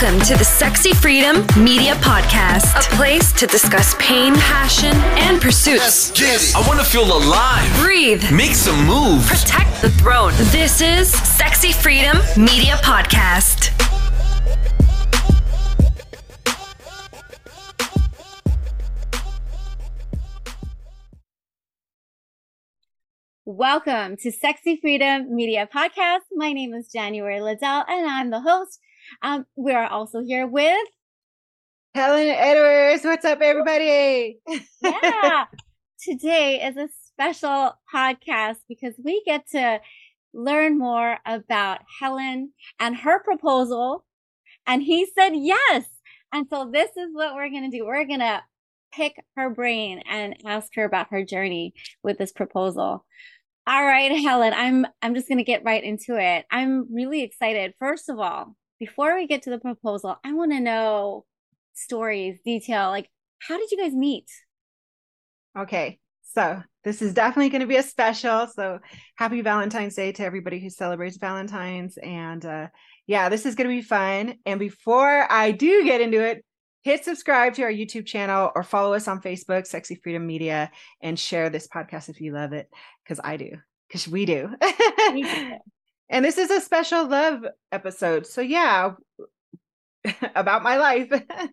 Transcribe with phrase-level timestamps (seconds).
[0.00, 4.90] Welcome to the Sexy Freedom Media Podcast, a place to discuss pain, passion,
[5.22, 6.10] and pursuits.
[6.54, 7.72] I want to feel alive.
[7.80, 9.28] Breathe, Make some moves.
[9.28, 10.32] protect the throne.
[10.50, 13.70] This is Sexy Freedom Media Podcast.
[23.46, 26.20] Welcome to Sexy Freedom Media Podcast.
[26.32, 28.80] My name is January Liddell and I'm the host.
[29.22, 30.88] Um, we are also here with,
[31.94, 34.40] Helen Edwards, what's up, everybody?
[34.82, 35.44] yeah,
[36.02, 39.80] today is a special podcast because we get to
[40.32, 44.04] learn more about Helen and her proposal.
[44.66, 45.86] And he said yes.
[46.32, 47.86] And so this is what we're going to do.
[47.86, 48.42] We're going to
[48.92, 53.04] pick her brain and ask her about her journey with this proposal.
[53.66, 56.44] All right, Helen, I'm I'm just going to get right into it.
[56.50, 57.74] I'm really excited.
[57.78, 61.24] First of all, before we get to the proposal, I want to know
[61.74, 64.30] stories, detail, like how did you guys meet?
[65.56, 68.46] Okay, so this is definitely going to be a special.
[68.46, 68.80] So
[69.16, 71.96] happy Valentine's Day to everybody who celebrates Valentine's.
[71.96, 72.68] And uh,
[73.06, 74.34] yeah, this is going to be fun.
[74.44, 76.44] And before I do get into it,
[76.82, 81.18] hit subscribe to our YouTube channel or follow us on Facebook, Sexy Freedom Media, and
[81.18, 82.68] share this podcast if you love it,
[83.02, 83.52] because I do,
[83.88, 84.50] because we do.
[86.08, 88.26] And this is a special love episode.
[88.26, 88.92] So yeah,
[90.34, 91.10] about my life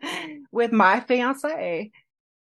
[0.52, 1.92] with my fiance.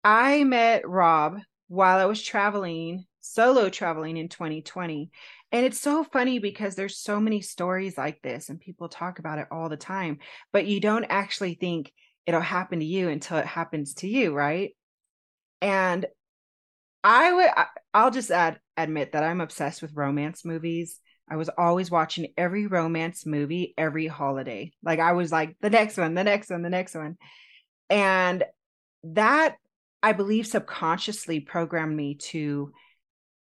[0.03, 1.37] I met Rob
[1.67, 5.09] while I was traveling, solo traveling in 2020.
[5.51, 9.39] And it's so funny because there's so many stories like this and people talk about
[9.39, 10.19] it all the time,
[10.53, 11.91] but you don't actually think
[12.25, 14.71] it'll happen to you until it happens to you, right?
[15.61, 16.05] And
[17.03, 17.49] I would
[17.93, 20.99] I'll just add admit that I'm obsessed with romance movies.
[21.29, 24.71] I was always watching every romance movie every holiday.
[24.83, 27.17] Like I was like the next one, the next one, the next one.
[27.89, 28.43] And
[29.03, 29.55] that
[30.03, 32.73] I believe subconsciously programmed me to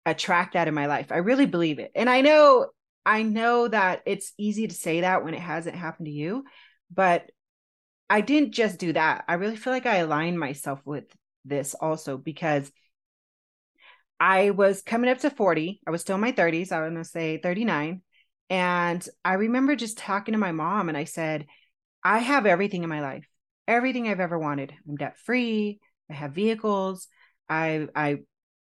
[0.07, 1.11] attract that in my life.
[1.11, 1.91] I really believe it.
[1.95, 2.69] And I know
[3.07, 6.45] I know that it's easy to say that when it hasn't happened to you,
[6.95, 7.31] but
[8.09, 9.25] I didn't just do that.
[9.29, 11.05] I really feel like I aligned myself with
[11.45, 12.71] this also because
[14.21, 15.81] I was coming up to 40.
[15.87, 16.71] I was still in my 30s.
[16.71, 18.03] I was going to say 39.
[18.51, 21.47] And I remember just talking to my mom and I said,
[22.05, 23.27] I have everything in my life,
[23.67, 24.75] everything I've ever wanted.
[24.87, 25.81] I'm debt free.
[26.11, 27.09] I have vehicles.
[27.49, 28.19] I, I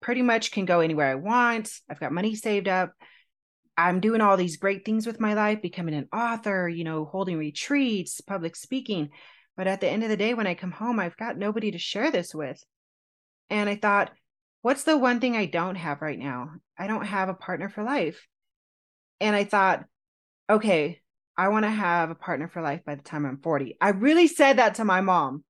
[0.01, 1.69] pretty much can go anywhere I want.
[1.89, 2.93] I've got money saved up.
[3.77, 7.37] I'm doing all these great things with my life, becoming an author, you know, holding
[7.37, 9.09] retreats, public speaking.
[9.57, 11.77] But at the end of the day, when I come home, I've got nobody to
[11.77, 12.63] share this with.
[13.49, 14.11] And I thought,
[14.61, 16.51] what's the one thing I don't have right now?
[16.77, 18.27] I don't have a partner for life.
[19.19, 19.85] And I thought,
[20.49, 21.01] okay,
[21.37, 23.77] I want to have a partner for life by the time I'm 40.
[23.79, 25.43] I really said that to my mom.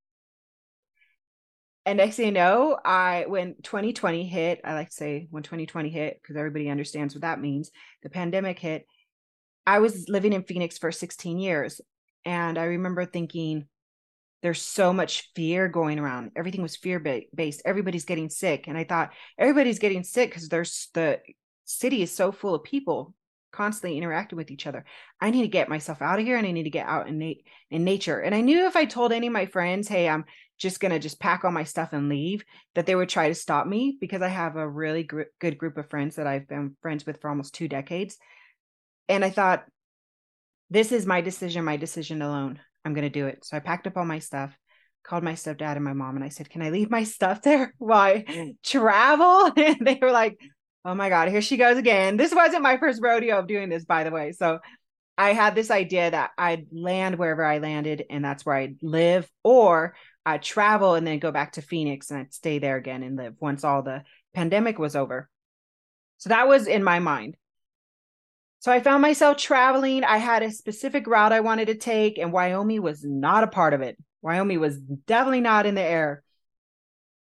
[1.86, 5.90] And next thing you know, I when 2020 hit, I like to say when 2020
[5.90, 7.72] hit, because everybody understands what that means.
[8.04, 8.86] The pandemic hit.
[9.66, 11.82] I was living in Phoenix for 16 years.
[12.24, 13.66] And I remember thinking,
[14.42, 16.32] there's so much fear going around.
[16.36, 17.00] Everything was fear
[17.34, 17.62] based.
[17.66, 18.68] Everybody's getting sick.
[18.68, 21.20] And I thought everybody's getting sick because there's the
[21.66, 23.14] city is so full of people
[23.52, 24.86] constantly interacting with each other.
[25.20, 27.20] I need to get myself out of here and I need to get out in,
[27.20, 28.20] na- in nature.
[28.20, 30.26] And I knew if I told any of my friends, hey, I'm
[30.58, 32.44] just going to just pack all my stuff and leave,
[32.76, 35.78] that they would try to stop me because I have a really gr- good group
[35.78, 38.18] of friends that I've been friends with for almost two decades.
[39.10, 39.66] And I thought,
[40.70, 42.60] this is my decision, my decision alone.
[42.84, 43.46] I'm going to do it.
[43.46, 44.58] So I packed up all my stuff,
[45.04, 47.74] called my stepdad and my mom, and I said, Can I leave my stuff there
[47.78, 48.56] while I mm.
[48.64, 49.52] travel?
[49.58, 50.38] And they were like,
[50.84, 52.18] Oh my God, here she goes again.
[52.18, 54.32] This wasn't my first rodeo of doing this, by the way.
[54.32, 54.60] So
[55.18, 59.30] I had this idea that I'd land wherever I landed, and that's where I'd live,
[59.44, 63.18] or I'd travel and then go back to Phoenix and I'd stay there again and
[63.18, 64.04] live once all the
[64.34, 65.30] pandemic was over.
[66.18, 67.36] So that was in my mind.
[68.62, 70.04] So I found myself traveling.
[70.04, 73.74] I had a specific route I wanted to take, and Wyoming was not a part
[73.74, 73.98] of it.
[74.22, 76.24] Wyoming was definitely not in the air.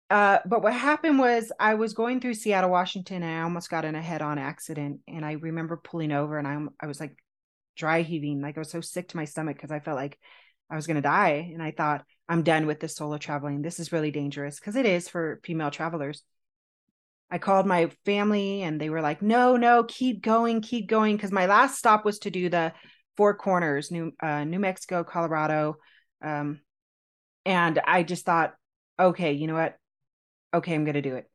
[0.09, 3.83] Uh, but what happened was I was going through Seattle, Washington, and I almost got
[3.83, 5.01] in a head-on accident.
[5.05, 7.17] And I remember pulling over, and I I was like
[7.75, 10.17] dry heaving, like I was so sick to my stomach because I felt like
[10.69, 11.51] I was gonna die.
[11.53, 13.61] And I thought, I'm done with this solo traveling.
[13.61, 16.23] This is really dangerous because it is for female travelers.
[17.29, 21.17] I called my family and they were like, no, no, keep going, keep going.
[21.17, 22.73] Cause my last stop was to do the
[23.17, 25.77] four corners, New, uh, New Mexico, Colorado.
[26.23, 26.61] Um,
[27.45, 28.53] and I just thought,
[28.99, 29.75] okay, you know what?
[30.53, 31.29] Okay, I'm going to do it.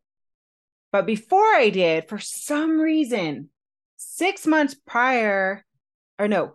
[0.93, 3.51] But before I did, for some reason,
[3.97, 5.65] six months prior,
[6.19, 6.55] or no,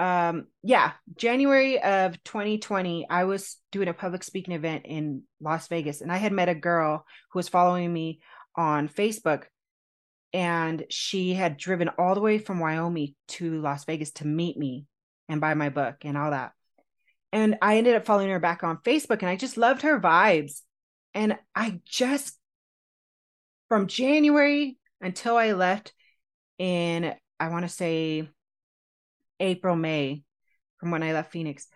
[0.00, 6.00] um yeah january of 2020 i was doing a public speaking event in las vegas
[6.00, 8.18] and i had met a girl who was following me
[8.56, 9.44] on facebook
[10.32, 14.86] and she had driven all the way from wyoming to las vegas to meet me
[15.28, 16.52] and buy my book and all that.
[17.32, 20.62] And i ended up following her back on facebook and i just loved her vibes.
[21.14, 22.38] And i just
[23.68, 25.92] from january until i left
[26.58, 28.28] in i want to say
[29.40, 30.22] April, May,
[30.78, 31.66] from when I left Phoenix,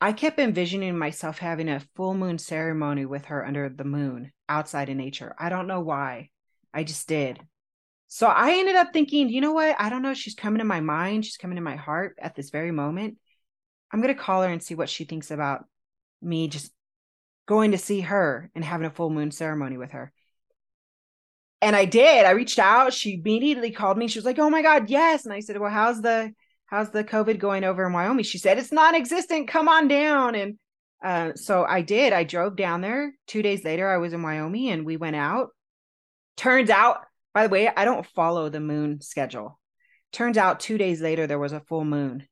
[0.00, 4.88] I kept envisioning myself having a full moon ceremony with her under the moon outside
[4.88, 5.34] in nature.
[5.38, 6.30] I don't know why.
[6.74, 7.40] I just did.
[8.08, 9.74] So I ended up thinking, you know what?
[9.78, 10.14] I don't know.
[10.14, 11.24] She's coming to my mind.
[11.24, 13.16] She's coming to my heart at this very moment.
[13.90, 15.64] I'm going to call her and see what she thinks about
[16.20, 16.72] me just
[17.46, 20.12] going to see her and having a full moon ceremony with her.
[21.62, 22.26] And I did.
[22.26, 22.92] I reached out.
[22.92, 24.08] She immediately called me.
[24.08, 25.24] She was like, oh my God, yes.
[25.24, 26.32] And I said, well, how's the
[26.66, 28.24] how's the COVID going over in Wyoming?
[28.24, 29.48] She said, it's non existent.
[29.48, 30.34] Come on down.
[30.34, 30.58] And
[31.02, 32.12] uh, so I did.
[32.12, 33.14] I drove down there.
[33.26, 35.50] Two days later, I was in Wyoming and we went out.
[36.36, 37.00] Turns out,
[37.32, 39.58] by the way, I don't follow the moon schedule.
[40.12, 42.26] Turns out two days later, there was a full moon.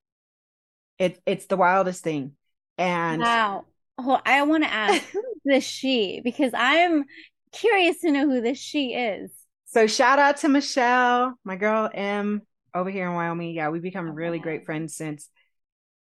[0.98, 2.32] It, it's the wildest thing.
[2.76, 3.64] And wow.
[3.98, 6.20] Oh, I want to ask, who is this she?
[6.22, 7.04] Because I'm
[7.52, 9.30] curious to know who this she is.
[9.66, 12.42] So shout out to Michelle, my girl M
[12.74, 13.54] over here in Wyoming.
[13.54, 15.28] Yeah, we've become really great friends since.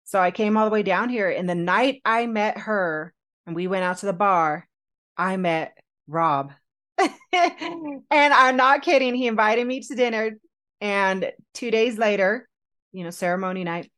[0.05, 1.29] So I came all the way down here.
[1.29, 3.15] And the night I met her
[3.47, 4.69] and we went out to the bar,
[5.17, 5.77] I met
[6.07, 6.53] Rob.
[6.99, 7.15] Oh.
[7.33, 9.15] and I'm not kidding.
[9.15, 10.33] He invited me to dinner.
[10.81, 12.49] And two days later,
[12.93, 13.91] you know, ceremony night,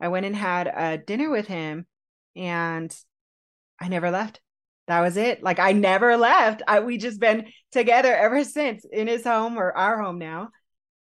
[0.00, 1.86] I went and had a dinner with him
[2.34, 2.94] and
[3.80, 4.40] I never left.
[4.86, 5.42] That was it.
[5.42, 6.62] Like I never left.
[6.68, 10.50] I we just been together ever since in his home or our home now.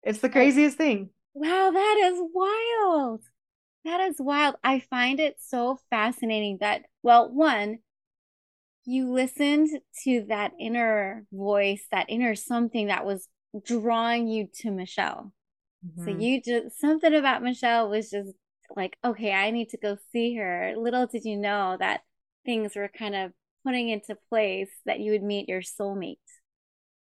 [0.03, 1.09] It's the craziest thing.
[1.33, 3.21] Wow, that is wild.
[3.85, 4.55] That is wild.
[4.63, 7.79] I find it so fascinating that, well, one,
[8.85, 9.69] you listened
[10.03, 13.27] to that inner voice, that inner something that was
[13.65, 15.33] drawing you to Michelle.
[15.85, 16.03] Mm-hmm.
[16.05, 18.31] So you just, something about Michelle was just
[18.75, 20.73] like, okay, I need to go see her.
[20.77, 22.01] Little did you know that
[22.45, 23.31] things were kind of
[23.65, 26.17] putting into place that you would meet your soulmate.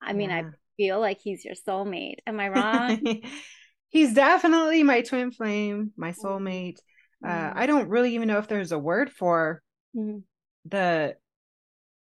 [0.01, 0.49] I mean, yeah.
[0.77, 2.17] Feel like he's your soulmate.
[2.25, 3.21] Am I wrong?
[3.89, 6.25] he's definitely my twin flame, my mm-hmm.
[6.25, 6.79] soulmate.
[7.23, 7.59] Uh, mm-hmm.
[7.59, 9.61] I don't really even know if there's a word for
[9.95, 10.19] mm-hmm.
[10.65, 11.15] the.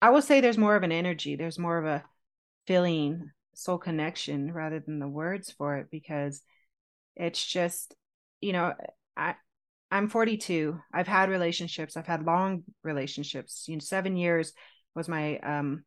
[0.02, 1.36] I will say there's more of an energy.
[1.36, 2.04] There's more of a
[2.68, 6.42] feeling, soul connection, rather than the words for it, because
[7.16, 7.96] it's just,
[8.42, 8.74] you know,
[9.16, 9.36] I
[9.90, 10.80] I'm 42.
[10.94, 11.96] I've had relationships.
[11.96, 13.66] I've had long relationships.
[13.68, 14.54] You know, seven years
[14.96, 15.84] was my um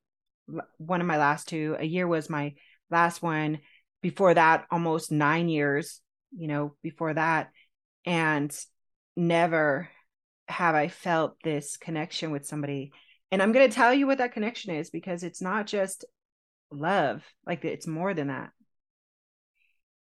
[0.78, 1.76] one of my last two.
[1.78, 2.54] A year was my
[2.90, 3.60] last one.
[4.02, 6.00] Before that, almost nine years,
[6.36, 7.50] you know, before that.
[8.06, 8.56] And
[9.16, 9.88] never
[10.48, 12.92] have I felt this connection with somebody.
[13.30, 16.04] And I'm going to tell you what that connection is because it's not just
[16.70, 18.50] love, like it's more than that.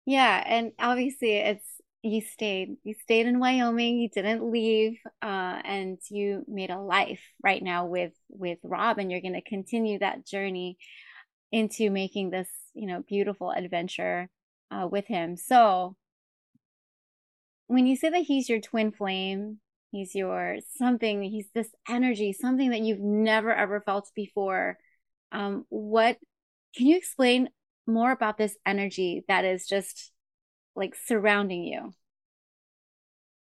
[0.06, 0.42] Yeah.
[0.46, 1.66] And obviously, it's
[2.02, 7.20] you stayed you stayed in wyoming you didn't leave uh, and you made a life
[7.44, 10.78] right now with with rob and you're going to continue that journey
[11.52, 14.30] into making this you know beautiful adventure
[14.72, 15.96] uh, with him so
[17.68, 19.60] when you say that he's your twin flame
[19.92, 24.78] he's your something he's this energy something that you've never ever felt before
[25.32, 26.18] um what
[26.76, 27.50] can you explain
[27.90, 30.12] more about this energy that is just
[30.76, 31.94] like surrounding you.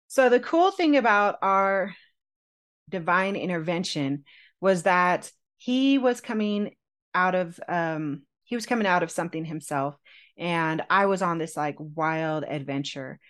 [0.08, 1.94] So the cool thing about our
[2.88, 4.24] divine intervention
[4.60, 6.74] was that he was coming
[7.14, 9.96] out of um he was coming out of something himself
[10.36, 13.20] and I was on this like wild adventure.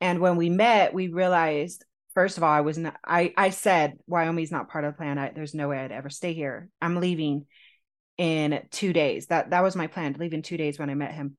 [0.00, 1.84] And when we met, we realized
[2.14, 5.18] first of all, I was not I I said Wyoming's not part of the plan.
[5.18, 6.68] I, there's no way I'd ever stay here.
[6.80, 7.46] I'm leaving
[8.18, 9.26] in 2 days.
[9.26, 11.36] That that was my plan, to leave in 2 days when I met him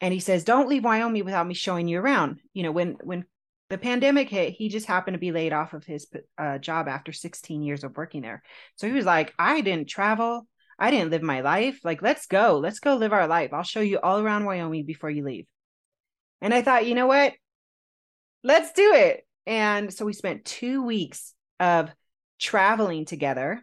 [0.00, 3.24] and he says don't leave wyoming without me showing you around you know when when
[3.68, 6.06] the pandemic hit he just happened to be laid off of his
[6.38, 8.42] uh, job after 16 years of working there
[8.76, 10.46] so he was like i didn't travel
[10.80, 11.80] i didn't live my life.
[11.84, 12.58] Like let's go.
[12.58, 13.52] Let's go live our life.
[13.52, 15.46] I'll show you all around wyoming before you leave.
[16.40, 17.34] And i thought you know what?
[18.42, 19.26] Let's do it.
[19.46, 21.90] And so we spent two weeks of
[22.38, 23.62] traveling together.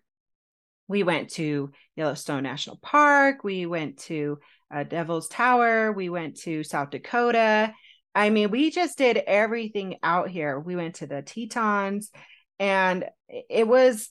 [0.87, 3.43] We went to yellowstone national park.
[3.43, 4.39] We went to
[4.73, 5.91] uh, Devil's Tower.
[5.91, 7.73] We went to South Dakota.
[8.13, 10.59] I mean, we just did everything out here.
[10.59, 12.09] We went to the Tetons,
[12.59, 14.09] and it was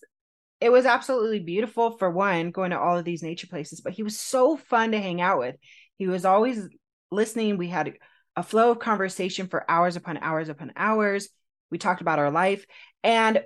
[0.60, 3.80] it was absolutely beautiful for one going to all of these nature places.
[3.80, 5.56] But he was so fun to hang out with.
[5.98, 6.66] He was always
[7.10, 7.56] listening.
[7.56, 7.94] We had
[8.36, 11.28] a flow of conversation for hours upon hours upon hours.
[11.70, 12.64] We talked about our life.
[13.02, 13.42] And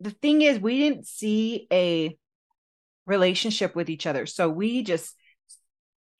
[0.00, 2.16] the thing is, we didn't see a
[3.06, 4.26] relationship with each other.
[4.26, 5.14] So we just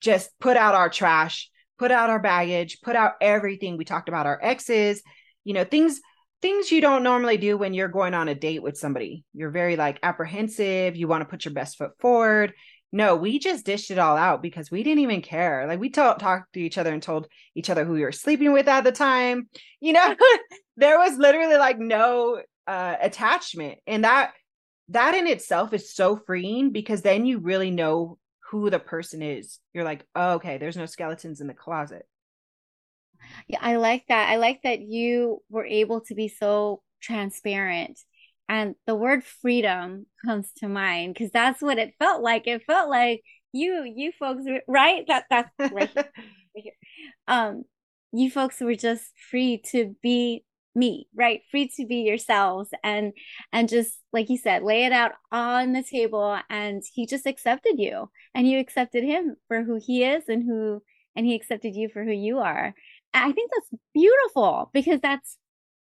[0.01, 1.49] just put out our trash,
[1.79, 3.77] put out our baggage, put out everything.
[3.77, 5.01] We talked about our exes,
[5.43, 5.99] you know, things
[6.41, 9.23] things you don't normally do when you're going on a date with somebody.
[9.33, 12.53] You're very like apprehensive, you want to put your best foot forward.
[12.91, 15.67] No, we just dished it all out because we didn't even care.
[15.67, 18.53] Like we talked talked to each other and told each other who we were sleeping
[18.53, 19.49] with at the time.
[19.81, 20.15] You know,
[20.77, 23.79] there was literally like no uh attachment.
[23.85, 24.31] And that
[24.89, 28.17] that in itself is so freeing because then you really know
[28.51, 29.59] who the person is.
[29.73, 32.05] You're like, oh, okay, there's no skeletons in the closet.
[33.47, 34.29] Yeah, I like that.
[34.29, 37.99] I like that you were able to be so transparent.
[38.49, 42.47] And the word freedom comes to mind because that's what it felt like.
[42.47, 43.21] It felt like
[43.51, 45.05] you, you folks, right?
[45.07, 46.05] That that's right here.
[46.55, 46.73] Right here.
[47.27, 47.63] Um,
[48.13, 53.13] you folks were just free to be me right free to be yourselves and
[53.53, 57.79] and just like you said lay it out on the table and he just accepted
[57.79, 60.81] you and you accepted him for who he is and who
[61.15, 62.73] and he accepted you for who you are
[63.23, 65.37] i think that's beautiful because that's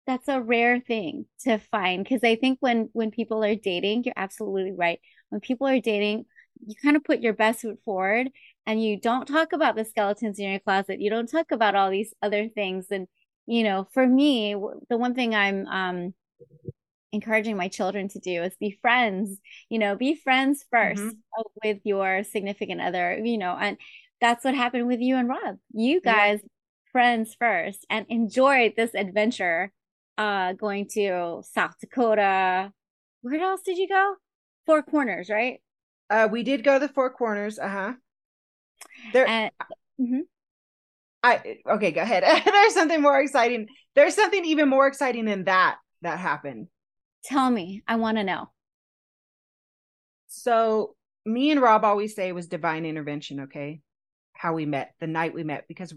[0.07, 4.13] that's a rare thing to find because i think when when people are dating you're
[4.17, 4.99] absolutely right
[5.29, 6.25] when people are dating
[6.65, 8.29] you kind of put your best foot forward
[8.65, 11.89] and you don't talk about the skeletons in your closet you don't talk about all
[11.89, 13.07] these other things and
[13.49, 14.55] you know, for me,
[14.89, 16.13] the one thing I'm um,
[17.11, 21.41] encouraging my children to do is be friends, you know, be friends 1st mm-hmm.
[21.63, 23.77] with your significant other, you know, and
[24.21, 25.57] that's what happened with you and Rob.
[25.73, 26.47] You guys, yeah.
[26.91, 29.71] Friends first, and enjoyed this adventure
[30.17, 32.71] uh, going to South Dakota.
[33.21, 34.15] Where else did you go?
[34.65, 35.61] Four Corners, right?
[36.09, 37.57] Uh, we did go to the Four Corners.
[37.57, 37.93] Uh huh.
[39.13, 39.27] There.
[39.27, 39.51] And,
[39.99, 40.19] mm-hmm.
[41.23, 42.23] I okay, go ahead.
[42.45, 43.67] There's something more exciting.
[43.95, 46.67] There's something even more exciting than that that happened.
[47.23, 47.83] Tell me.
[47.87, 48.49] I want to know.
[50.27, 53.81] So, me and Rob always say it was divine intervention, okay?
[54.33, 55.93] How we met, the night we met because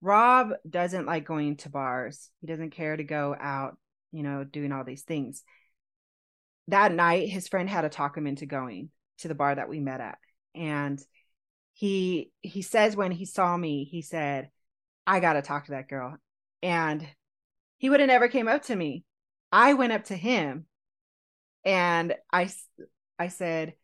[0.00, 2.30] Rob doesn't like going to bars.
[2.40, 3.76] He doesn't care to go out,
[4.12, 5.42] you know, doing all these things.
[6.68, 9.80] That night his friend had to talk him into going to the bar that we
[9.80, 10.18] met at.
[10.54, 11.00] And
[11.74, 14.50] he he says when he saw me, he said,
[15.06, 16.16] I got to talk to that girl.
[16.62, 17.06] And
[17.78, 19.04] he would have never came up to me.
[19.52, 20.66] I went up to him
[21.64, 22.50] and I,
[23.18, 23.74] I said,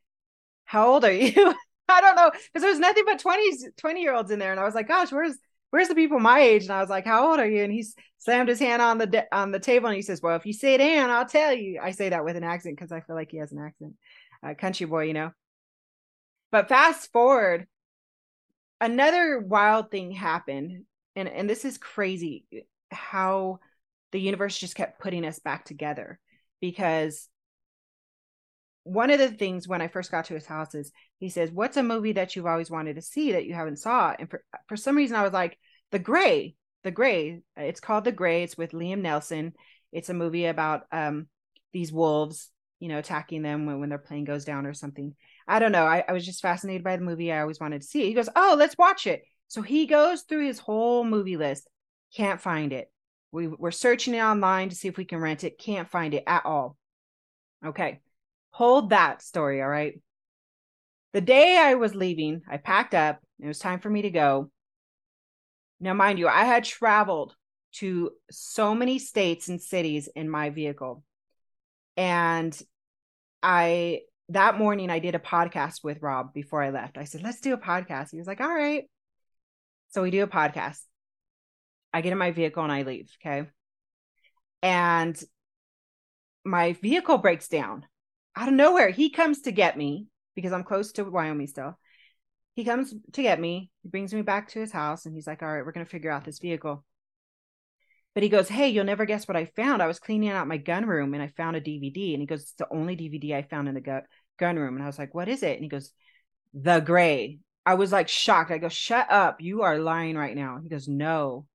[0.65, 1.33] how old are you?
[1.89, 2.31] I don't know.
[2.31, 4.51] Cause there was nothing but 20, 20 year olds in there.
[4.51, 5.37] And I was like, gosh, where's,
[5.73, 6.65] where's the people my age?
[6.65, 7.65] And I was like, how old are you?
[7.65, 7.87] And he
[8.19, 10.53] slammed his hand on the, de- on the table and he says, well, if you
[10.53, 11.81] sit down, I'll tell you.
[11.83, 13.95] I say that with an accent cause I feel like he has an accent,
[14.47, 15.31] uh, country boy, you know,
[16.51, 17.67] but fast forward,
[18.83, 20.85] another wild thing happened
[21.17, 22.45] and and this is crazy
[22.91, 23.61] how
[24.11, 26.19] the universe just kept putting us back together
[26.61, 27.29] because
[28.85, 31.77] one of the things when I first got to his house is he says, "What's
[31.77, 34.77] a movie that you've always wanted to see that you haven't saw?" And for for
[34.77, 35.59] some reason, I was like,
[35.91, 37.43] "The Grey." The Grey.
[37.57, 38.43] It's called The Grey.
[38.43, 39.53] It's with Liam Neeson.
[39.93, 41.29] It's a movie about um
[41.73, 45.15] these wolves, you know, attacking them when when their plane goes down or something.
[45.47, 45.87] I don't know.
[45.87, 47.33] I, I was just fascinated by the movie.
[47.33, 48.03] I always wanted to see.
[48.03, 48.07] It.
[48.09, 51.69] He goes, "Oh, let's watch it." So he goes through his whole movie list,
[52.17, 52.91] can't find it.
[53.33, 56.25] We, we're searching it online to see if we can rent it, can't find it
[56.27, 56.77] at all.
[57.65, 58.01] Okay,
[58.53, 60.01] hold that story, all right?
[61.13, 63.19] The day I was leaving, I packed up.
[63.41, 64.51] It was time for me to go.
[65.81, 67.35] Now, mind you, I had traveled
[67.75, 71.03] to so many states and cities in my vehicle.
[71.97, 72.57] And
[73.43, 76.97] I, that morning, I did a podcast with Rob before I left.
[76.99, 78.11] I said, let's do a podcast.
[78.11, 78.85] He was like, all right.
[79.91, 80.79] So we do a podcast.
[81.93, 83.11] I get in my vehicle and I leave.
[83.21, 83.49] Okay.
[84.63, 85.21] And
[86.45, 87.85] my vehicle breaks down
[88.37, 88.91] out of nowhere.
[88.91, 91.79] He comes to get me because I'm close to Wyoming still.
[92.55, 93.71] He comes to get me.
[93.83, 95.91] He brings me back to his house and he's like, All right, we're going to
[95.91, 96.85] figure out this vehicle.
[98.15, 99.83] But he goes, Hey, you'll never guess what I found.
[99.83, 102.13] I was cleaning out my gun room and I found a DVD.
[102.13, 104.07] And he goes, It's the only DVD I found in the gu-
[104.39, 104.75] gun room.
[104.75, 105.55] And I was like, What is it?
[105.55, 105.93] And he goes,
[106.53, 107.39] The Grey.
[107.65, 108.51] I was like shocked.
[108.51, 109.41] I go, shut up.
[109.41, 110.59] You are lying right now.
[110.63, 111.47] He goes, no.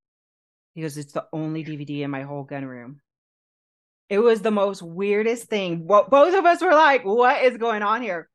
[0.74, 3.02] He goes, it's the only DVD in my whole gun room.
[4.10, 5.86] It was the most weirdest thing.
[5.86, 8.30] Well, both of us were like, what is going on here?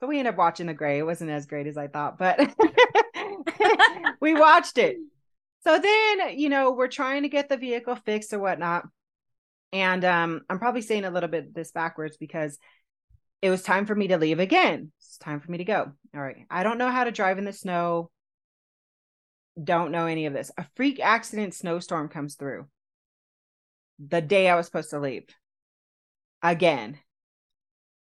[0.00, 0.98] So we ended up watching The Grey.
[0.98, 2.40] It wasn't as great as I thought, but
[4.20, 4.96] we watched it.
[5.62, 8.86] So then, you know, we're trying to get the vehicle fixed or whatnot.
[9.72, 12.58] And um, I'm probably saying a little bit this backwards because
[13.42, 14.90] it was time for me to leave again.
[14.98, 15.92] It's time for me to go.
[16.14, 16.46] All right.
[16.50, 18.10] I don't know how to drive in the snow.
[19.62, 20.50] Don't know any of this.
[20.56, 22.66] A freak accident snowstorm comes through.
[24.08, 25.26] The day I was supposed to leave.
[26.42, 26.98] Again.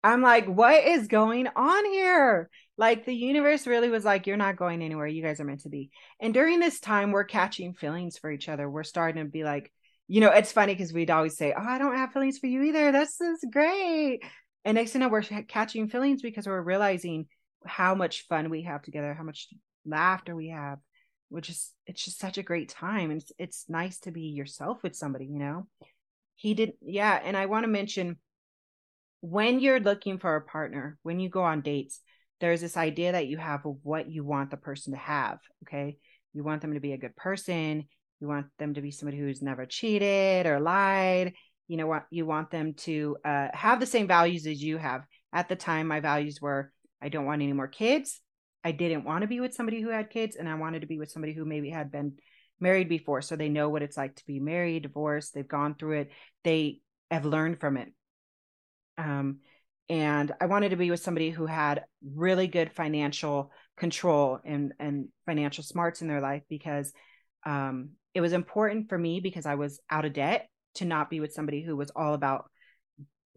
[0.03, 2.49] I'm like, what is going on here?
[2.75, 5.05] Like the universe really was like, you're not going anywhere.
[5.05, 5.91] You guys are meant to be.
[6.19, 8.67] And during this time, we're catching feelings for each other.
[8.67, 9.71] We're starting to be like,
[10.07, 12.63] you know, it's funny because we'd always say, Oh, I don't have feelings for you
[12.63, 12.91] either.
[12.91, 14.21] This is great.
[14.65, 17.27] And next thing you know, we're catching feelings because we're realizing
[17.65, 19.47] how much fun we have together, how much
[19.85, 20.79] laughter we have,
[21.31, 23.09] which is it's just such a great time.
[23.09, 25.67] And it's it's nice to be yourself with somebody, you know.
[26.35, 28.17] He did yeah, and I want to mention
[29.21, 32.01] when you're looking for a partner, when you go on dates,
[32.39, 35.39] there's this idea that you have of what you want the person to have.
[35.63, 35.97] Okay.
[36.33, 37.85] You want them to be a good person.
[38.19, 41.33] You want them to be somebody who's never cheated or lied.
[41.67, 42.05] You know what?
[42.09, 45.03] You want them to uh, have the same values as you have.
[45.31, 46.71] At the time, my values were
[47.01, 48.19] I don't want any more kids.
[48.63, 50.99] I didn't want to be with somebody who had kids, and I wanted to be
[50.99, 52.17] with somebody who maybe had been
[52.59, 53.21] married before.
[53.21, 55.33] So they know what it's like to be married, divorced.
[55.33, 56.11] They've gone through it.
[56.43, 57.89] They have learned from it.
[58.97, 59.39] Um,
[59.89, 65.09] and I wanted to be with somebody who had really good financial control and and
[65.25, 66.93] financial smarts in their life because
[67.45, 71.19] um, it was important for me because I was out of debt to not be
[71.19, 72.49] with somebody who was all about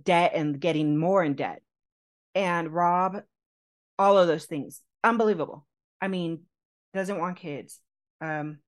[0.02, 1.62] debt and getting more in debt.
[2.34, 3.22] And Rob,
[3.98, 5.66] all of those things, unbelievable.
[6.00, 6.40] I mean,
[6.92, 7.80] doesn't want kids,
[8.20, 8.58] um,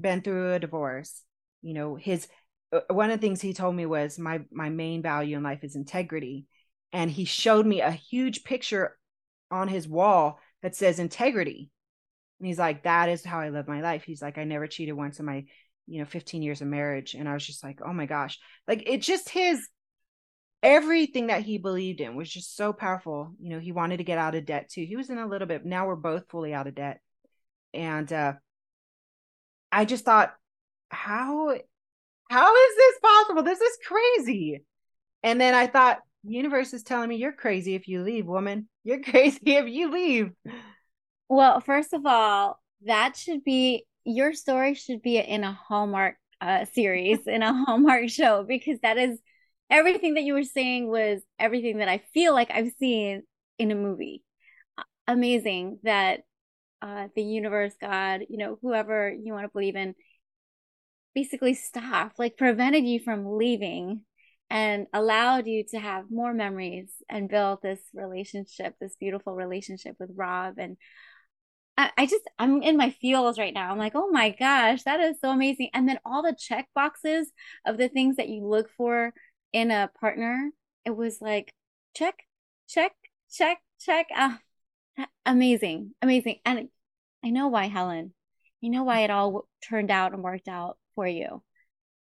[0.00, 1.22] been through a divorce.
[1.62, 2.28] You know, his
[2.72, 5.64] uh, one of the things he told me was my my main value in life
[5.64, 6.46] is integrity.
[6.92, 8.96] And he showed me a huge picture
[9.50, 11.70] on his wall that says integrity.
[12.40, 14.04] And he's like that is how i live my life.
[14.04, 15.44] He's like i never cheated once in my
[15.86, 17.14] you know 15 years of marriage.
[17.14, 18.38] And i was just like oh my gosh.
[18.66, 19.66] Like it just his
[20.62, 23.32] everything that he believed in was just so powerful.
[23.40, 24.84] You know he wanted to get out of debt too.
[24.84, 27.00] He was in a little bit now we're both fully out of debt.
[27.74, 28.34] And uh
[29.70, 30.34] i just thought
[30.88, 31.54] how
[32.30, 33.42] how is this possible?
[33.42, 34.64] This is crazy.
[35.22, 38.68] And then i thought universe is telling me you're crazy if you leave, woman.
[38.84, 40.30] You're crazy if you leave.
[41.28, 46.64] Well, first of all, that should be your story should be in a Hallmark uh,
[46.64, 49.18] series, in a Hallmark show, because that is
[49.70, 53.22] everything that you were saying was everything that I feel like I've seen
[53.58, 54.22] in a movie.
[55.06, 56.20] Amazing that
[56.82, 59.94] uh, the universe, God, you know, whoever you want to believe in,
[61.14, 64.02] basically stopped, like prevented you from leaving
[64.50, 70.10] and allowed you to have more memories and build this relationship, this beautiful relationship with
[70.14, 70.54] Rob.
[70.58, 70.76] And
[71.76, 73.70] I, I, just, I'm in my feels right now.
[73.70, 75.70] I'm like, oh my gosh, that is so amazing.
[75.74, 77.30] And then all the check boxes
[77.66, 79.12] of the things that you look for
[79.52, 80.50] in a partner,
[80.84, 81.52] it was like,
[81.94, 82.14] check,
[82.68, 82.92] check,
[83.30, 84.06] check, check.
[84.14, 84.38] Ah,
[85.26, 86.40] amazing, amazing.
[86.44, 86.68] And
[87.24, 88.14] I know why, Helen.
[88.60, 91.42] You know why it all turned out and worked out for you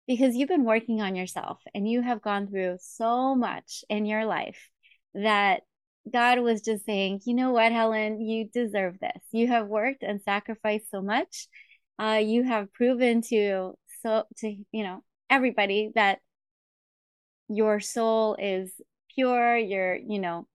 [0.07, 4.25] because you've been working on yourself and you have gone through so much in your
[4.25, 4.69] life
[5.13, 5.61] that
[6.11, 9.21] God was just saying, you know what, Helen, you deserve this.
[9.31, 11.47] You have worked and sacrificed so much.
[12.01, 16.19] Uh, you have proven to so to you know everybody that
[17.49, 18.71] your soul is
[19.13, 19.57] pure.
[19.57, 20.47] Your you know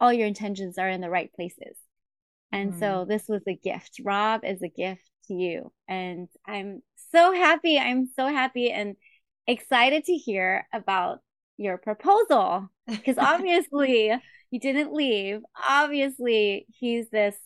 [0.00, 1.76] all your intentions are in the right places.
[2.52, 2.78] And mm.
[2.78, 4.00] so this was a gift.
[4.02, 7.78] Rob is a gift to you, and I'm so happy.
[7.78, 8.96] I'm so happy and
[9.46, 11.20] excited to hear about
[11.56, 14.14] your proposal because obviously
[14.50, 15.40] you didn't leave.
[15.68, 17.36] Obviously, he's this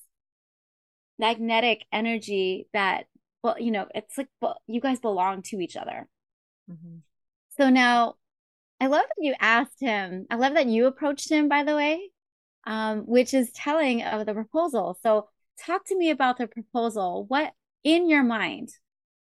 [1.18, 3.06] magnetic energy that,
[3.42, 6.08] well, you know, it's like well, you guys belong to each other.
[6.70, 6.98] Mm-hmm.
[7.58, 8.14] So now
[8.82, 10.26] I love that you asked him.
[10.28, 12.10] I love that you approached him, by the way,
[12.66, 14.98] um, which is telling of the proposal.
[15.04, 15.28] So
[15.64, 17.24] talk to me about the proposal.
[17.28, 17.52] What
[17.84, 18.70] in your mind,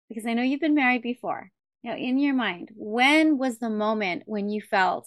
[0.08, 1.50] because I know you've been married before.
[1.82, 5.06] You know, in your mind, when was the moment when you felt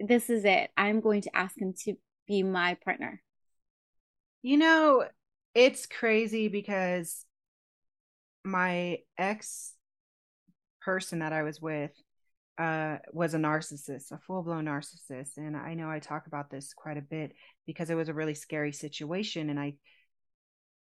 [0.00, 0.72] this is it?
[0.76, 1.94] I'm going to ask him to
[2.26, 3.22] be my partner.
[4.42, 5.04] You know,
[5.54, 7.26] it's crazy because
[8.42, 9.74] my ex
[10.80, 11.92] person that I was with
[12.58, 15.36] uh, was a narcissist, a full blown narcissist.
[15.36, 17.32] And I know I talk about this quite a bit
[17.66, 19.50] because it was a really scary situation.
[19.50, 19.74] And I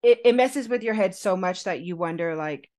[0.01, 2.69] it, it messes with your head so much that you wonder like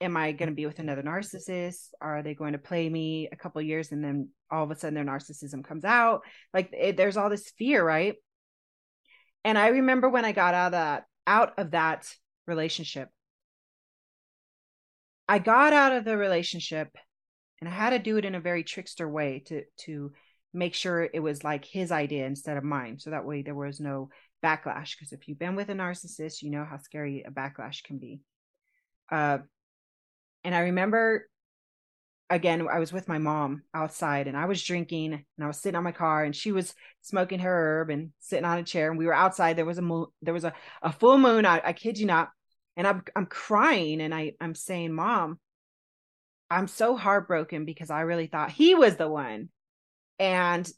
[0.00, 3.36] am i going to be with another narcissist are they going to play me a
[3.36, 7.16] couple years and then all of a sudden their narcissism comes out like it, there's
[7.16, 8.16] all this fear right
[9.44, 12.08] and i remember when i got out of that out of that
[12.46, 13.08] relationship
[15.28, 16.88] i got out of the relationship
[17.62, 20.12] and i had to do it in a very trickster way to to
[20.52, 23.78] make sure it was like his idea instead of mine so that way there was
[23.78, 24.10] no
[24.42, 27.98] backlash because if you've been with a narcissist you know how scary a backlash can
[27.98, 28.20] be
[29.10, 29.38] uh,
[30.42, 31.28] and i remember
[32.30, 35.76] again, I was with my mom outside and I was drinking and I was sitting
[35.76, 38.98] on my car and she was smoking her herb and sitting on a chair and
[38.98, 39.56] we were outside.
[39.56, 41.44] There was a there was a, a full moon.
[41.44, 42.30] I, I kid you not.
[42.74, 45.38] And I'm I'm crying and I, I'm saying, Mom,
[46.52, 49.48] I'm so heartbroken because I really thought he was the one.
[50.18, 50.70] And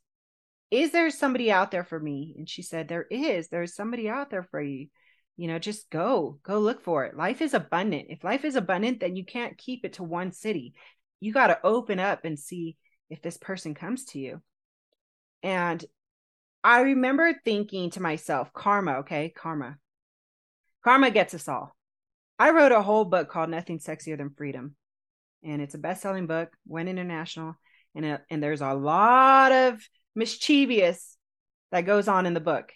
[0.71, 2.35] is there somebody out there for me?
[2.39, 3.49] And she said, There is.
[3.49, 4.89] There's somebody out there for you.
[5.37, 7.17] You know, just go, go look for it.
[7.17, 8.07] Life is abundant.
[8.09, 10.75] If life is abundant, then you can't keep it to one city.
[11.19, 12.77] You got to open up and see
[13.11, 14.41] if this person comes to you.
[15.43, 15.85] And
[16.63, 19.77] I remember thinking to myself, karma, okay, karma.
[20.85, 21.77] Karma gets us all.
[22.39, 24.77] I wrote a whole book called Nothing Sexier Than Freedom.
[25.45, 27.57] And it's a best-selling book, went international,
[27.95, 31.17] and and there's a lot of mischievous
[31.71, 32.73] that goes on in the book.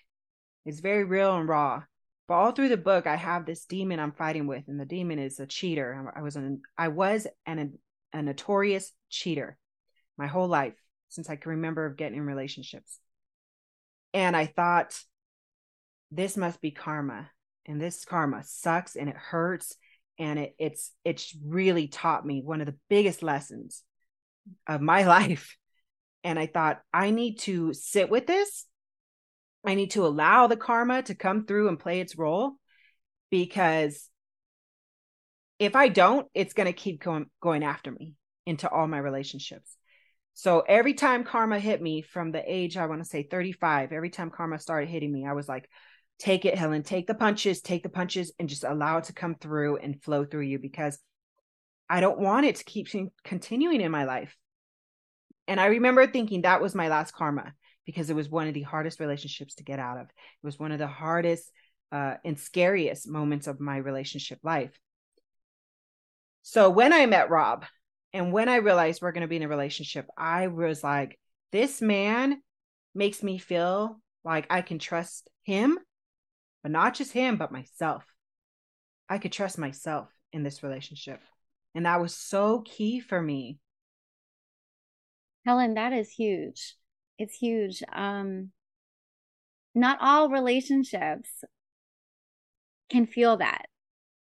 [0.65, 1.85] It's very real and raw.
[2.27, 5.19] But all through the book, I have this demon I'm fighting with, and the demon
[5.19, 6.13] is a cheater.
[6.15, 7.79] I was an I was an
[8.13, 9.59] a notorious cheater
[10.17, 10.75] my whole life
[11.09, 12.99] since I can remember of getting in relationships.
[14.13, 14.99] And I thought,
[16.11, 17.31] this must be karma.
[17.67, 19.77] And this karma sucks and it hurts.
[20.19, 23.83] And it, it's it's really taught me one of the biggest lessons
[24.67, 25.57] of my life.
[26.25, 28.67] And I thought, I need to sit with this.
[29.65, 32.55] I need to allow the karma to come through and play its role
[33.31, 34.09] because
[35.59, 38.15] if I don't, it's going to keep going going after me
[38.47, 39.77] into all my relationships.
[40.35, 44.11] So every time karma hit me from the age I want to say 35, every
[44.11, 45.69] time karma started hitting me, I was like,
[46.19, 49.35] take it, Helen, take the punches, take the punches and just allow it to come
[49.35, 50.99] through and flow through you because
[51.89, 52.89] I don't want it to keep
[53.25, 54.37] continuing in my life.
[55.47, 57.55] And I remember thinking that was my last karma
[57.87, 60.07] because it was one of the hardest relationships to get out of.
[60.07, 61.51] It was one of the hardest
[61.91, 64.79] uh, and scariest moments of my relationship life.
[66.43, 67.65] So when I met Rob
[68.13, 71.19] and when I realized we're going to be in a relationship, I was like,
[71.53, 72.43] this man
[72.95, 75.79] makes me feel like I can trust him,
[76.69, 78.05] but not just him, but myself.
[79.09, 81.23] I could trust myself in this relationship.
[81.75, 83.57] And that was so key for me.
[85.47, 86.75] Helen, that is huge.
[87.19, 87.83] It's huge.
[87.91, 88.51] Um,
[89.75, 91.43] not all relationships
[92.91, 93.65] can feel that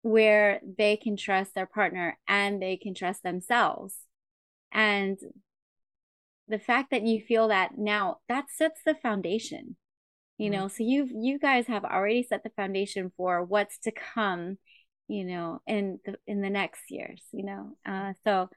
[0.01, 3.93] where they can trust their partner and they can trust themselves.
[4.71, 5.19] And
[6.47, 9.75] the fact that you feel that now that sets the foundation
[10.43, 10.61] you mm-hmm.
[10.61, 14.57] know so you you guys have already set the foundation for what's to come
[15.07, 18.49] you know in the in the next years you know uh so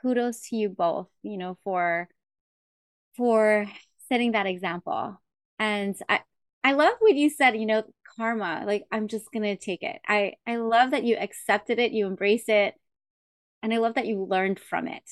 [0.00, 2.08] kudos to you both you know for
[3.16, 3.66] for
[4.08, 5.20] setting that example.
[5.58, 6.20] And i
[6.62, 7.84] i love what you said you know
[8.16, 10.00] karma like i'm just gonna take it.
[10.06, 12.74] I i love that you accepted it you embrace it
[13.62, 15.08] and i love that you learned from it.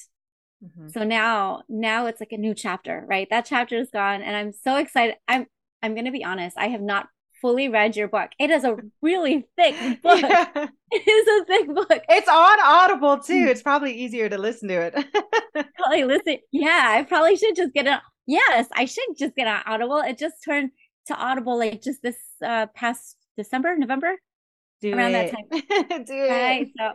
[0.64, 0.88] Mm-hmm.
[0.90, 3.28] so now now it's like a new chapter right?
[3.30, 5.16] That chapter is gone and i'm so excited.
[5.28, 5.46] I'm
[5.82, 7.08] i'm gonna be honest i have not
[7.40, 10.68] fully read your book it is a really thick book yeah.
[10.92, 14.74] it is a thick book it's on audible too it's probably easier to listen to
[14.74, 14.94] it
[15.76, 19.60] probably listen yeah i probably should just get it yes i should just get on
[19.66, 20.70] audible it just turned
[21.06, 24.16] to Audible like just this uh, past December, November.
[24.80, 25.32] Do around it.
[25.32, 26.04] that time.
[26.04, 26.62] Do right?
[26.62, 26.70] it.
[26.76, 26.92] So,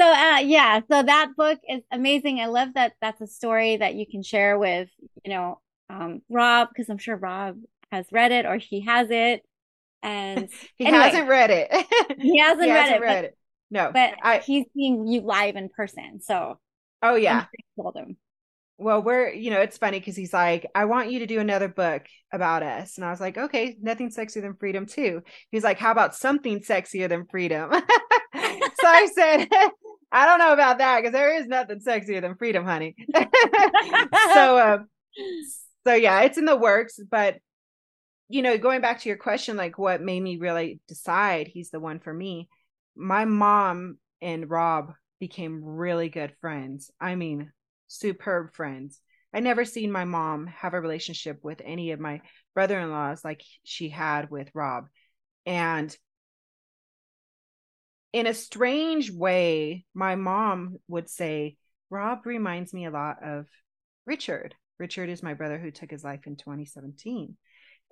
[0.00, 0.80] so uh, yeah.
[0.90, 2.40] So that book is amazing.
[2.40, 2.94] I love that.
[3.00, 4.88] That's a story that you can share with
[5.24, 7.56] you know um, Rob because I'm sure Rob
[7.94, 9.42] has read it or he has it,
[10.02, 11.70] and he anyway, hasn't read it.
[12.18, 13.38] he hasn't, he read, hasn't it, read but, it.
[13.70, 16.20] No, but I, he's seeing you live in person.
[16.22, 16.58] So,
[17.02, 17.46] oh yeah,
[17.80, 18.16] told him.
[18.76, 21.68] Well we're you know it's funny because he's like i want you to do another
[21.68, 22.02] book
[22.32, 22.96] about us.
[22.96, 25.22] And i was like okay nothing sexier than freedom too.
[25.52, 27.70] He's like how about something sexier than freedom?
[28.34, 29.48] So i said
[30.12, 32.96] i don't know about that because there is nothing sexier than freedom honey.
[33.14, 34.78] So uh,
[35.86, 37.36] so yeah it's in the works but
[38.28, 41.80] you know going back to your question like what made me really decide he's the
[41.80, 42.48] one for me
[42.96, 47.50] my mom and rob became really good friends i mean
[47.94, 49.00] superb friends.
[49.32, 52.20] I never seen my mom have a relationship with any of my
[52.54, 54.86] brother-in-laws like she had with Rob.
[55.46, 55.96] And
[58.12, 61.56] in a strange way, my mom would say,
[61.90, 63.46] Rob reminds me a lot of
[64.06, 64.54] Richard.
[64.78, 67.36] Richard is my brother who took his life in 2017.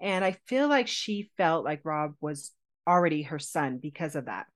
[0.03, 2.51] And I feel like she felt like Rob was
[2.87, 4.47] already her son because of that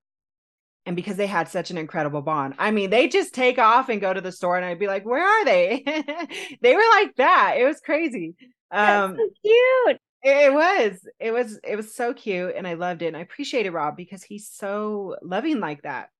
[0.86, 2.54] and because they had such an incredible bond.
[2.58, 5.04] I mean, they just take off and go to the store, and I'd be like,
[5.04, 5.82] "Where are they?"
[6.62, 7.56] they were like that.
[7.58, 8.36] It was crazy.
[8.70, 10.00] Um, so cute.
[10.22, 11.08] It, it was.
[11.18, 11.58] It was.
[11.64, 13.08] It was so cute, and I loved it.
[13.08, 16.10] And I appreciated Rob because he's so loving like that.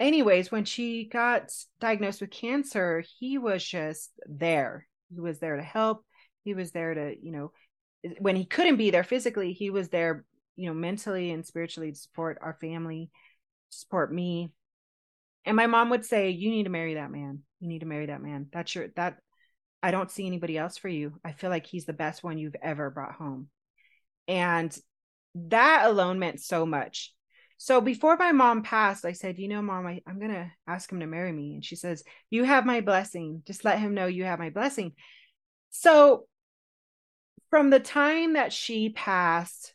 [0.00, 4.86] anyways, when she got diagnosed with cancer, he was just there.
[5.14, 6.04] He was there to help.
[6.44, 7.52] He was there to, you know,
[8.18, 10.24] when he couldn't be there physically, he was there,
[10.56, 13.10] you know, mentally and spiritually to support our family,
[13.70, 14.50] support me.
[15.44, 17.40] And my mom would say, You need to marry that man.
[17.60, 18.46] You need to marry that man.
[18.52, 19.18] That's your, that,
[19.82, 21.20] I don't see anybody else for you.
[21.24, 23.48] I feel like he's the best one you've ever brought home.
[24.26, 24.76] And
[25.34, 27.12] that alone meant so much.
[27.58, 30.90] So before my mom passed, I said, You know, mom, I, I'm going to ask
[30.90, 31.54] him to marry me.
[31.54, 33.42] And she says, You have my blessing.
[33.46, 34.92] Just let him know you have my blessing.
[35.70, 36.26] So
[37.50, 39.74] from the time that she passed,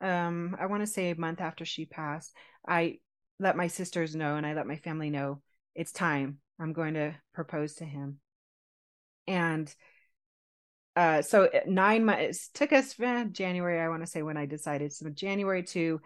[0.00, 2.34] um, I want to say a month after she passed,
[2.66, 2.98] I
[3.40, 5.40] let my sisters know and I let my family know
[5.74, 6.38] it's time.
[6.60, 8.18] I'm going to propose to him.
[9.26, 9.72] And
[10.96, 14.92] uh, so nine months took us eh, January, I want to say when I decided.
[14.92, 16.00] So January to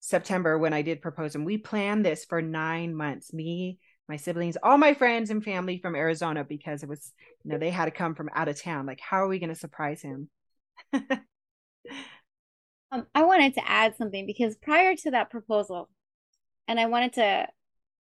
[0.00, 1.44] September when I did propose him.
[1.44, 3.32] We planned this for nine months.
[3.32, 7.12] Me, my siblings, all my friends and family from Arizona because it was,
[7.42, 8.86] you know, they had to come from out of town.
[8.86, 10.28] Like, how are we going to surprise him?
[10.92, 11.20] um,
[13.14, 15.88] I wanted to add something because prior to that proposal,
[16.68, 17.46] and I wanted to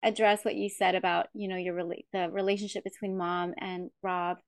[0.02, 4.38] address what you said about, you know, your rela- the relationship between mom and Rob.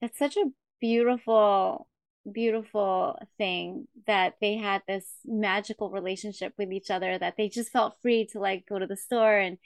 [0.00, 0.50] It's such a
[0.80, 1.88] beautiful
[2.32, 7.96] beautiful thing that they had this magical relationship with each other that they just felt
[8.00, 9.58] free to like go to the store and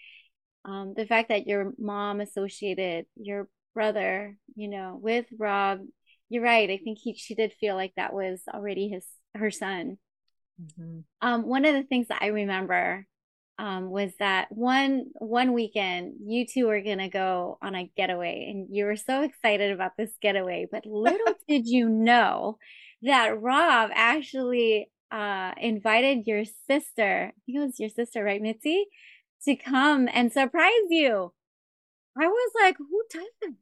[0.67, 5.81] um, the fact that your mom associated your brother you know with rob
[6.29, 9.99] you're right i think he she did feel like that was already his her son
[10.61, 11.01] mm-hmm.
[11.21, 13.07] um, one of the things that i remember
[13.59, 18.69] um, was that one one weekend you two were gonna go on a getaway, and
[18.71, 20.67] you were so excited about this getaway.
[20.71, 22.59] But little did you know
[23.03, 27.33] that Rob actually uh, invited your sister.
[27.33, 28.87] I think it was your sister, right, Mitzi,
[29.47, 31.33] to come and surprise you.
[32.19, 33.53] I was like, who does that?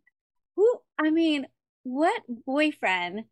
[0.57, 0.79] Who?
[0.99, 1.47] I mean,
[1.83, 3.25] what boyfriend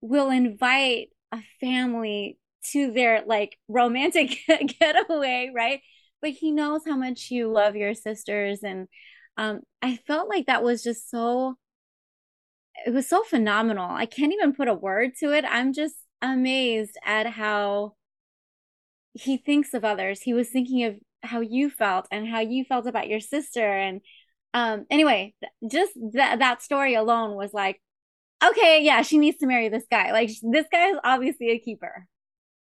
[0.00, 2.38] will invite a family
[2.72, 4.36] to their like romantic
[4.80, 5.80] getaway, right?
[6.22, 8.88] but he knows how much you love your sisters and
[9.36, 11.56] um, i felt like that was just so
[12.86, 16.96] it was so phenomenal i can't even put a word to it i'm just amazed
[17.04, 17.92] at how
[19.12, 22.86] he thinks of others he was thinking of how you felt and how you felt
[22.86, 24.00] about your sister and
[24.54, 25.34] um anyway
[25.70, 27.80] just that that story alone was like
[28.44, 32.06] okay yeah she needs to marry this guy like this guy is obviously a keeper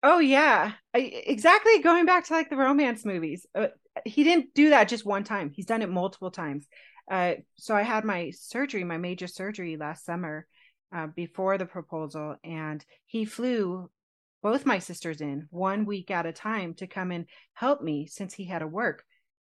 [0.07, 1.79] Oh yeah, I, exactly.
[1.81, 3.69] Going back to like the romance movies, uh,
[4.05, 5.51] he didn't do that just one time.
[5.51, 6.67] He's done it multiple times.
[7.11, 10.47] Uh, so I had my surgery, my major surgery last summer,
[10.95, 13.91] uh, before the proposal, and he flew
[14.45, 18.33] both my sisters in one week at a time to come and help me since
[18.33, 19.03] he had to work.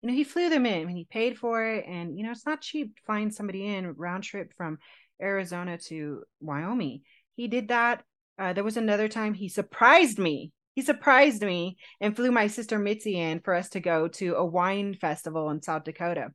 [0.03, 2.47] You know, he flew them in and he paid for it, and you know, it's
[2.47, 4.79] not cheap flying somebody in round trip from
[5.21, 7.01] Arizona to Wyoming.
[7.35, 8.05] He did that
[8.39, 10.53] uh, there was another time he surprised me.
[10.75, 14.45] He surprised me and flew my sister Mitzi in for us to go to a
[14.45, 16.29] wine festival in South Dakota.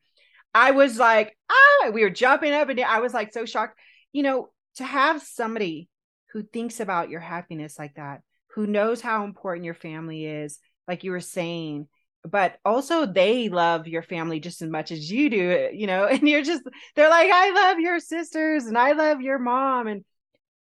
[0.53, 2.79] I was like, ah, we were jumping up and.
[2.79, 3.79] I was like so shocked.
[4.13, 5.89] You know, to have somebody
[6.31, 8.21] who thinks about your happiness like that,
[8.55, 11.88] who knows how important your family is, like you were saying,
[12.23, 16.27] but also they love your family just as much as you do, you know, and
[16.27, 16.63] you're just,
[16.95, 19.88] they're like, I love your sisters and I love your mom.
[19.88, 20.05] And,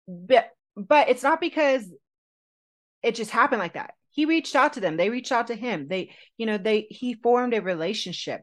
[0.06, 1.84] but but it's not because
[3.02, 3.94] it just happened like that.
[4.10, 4.96] He reached out to them.
[4.96, 5.88] They reached out to him.
[5.88, 8.42] They you know they he formed a relationship.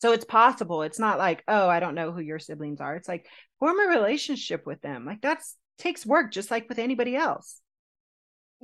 [0.00, 0.82] So it's possible.
[0.82, 2.96] It's not like oh i don't know who your siblings are.
[2.96, 3.26] It's like
[3.58, 5.04] form a relationship with them.
[5.04, 7.60] Like that's takes work just like with anybody else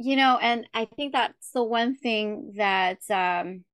[0.00, 3.64] you know and i think that's the one thing that um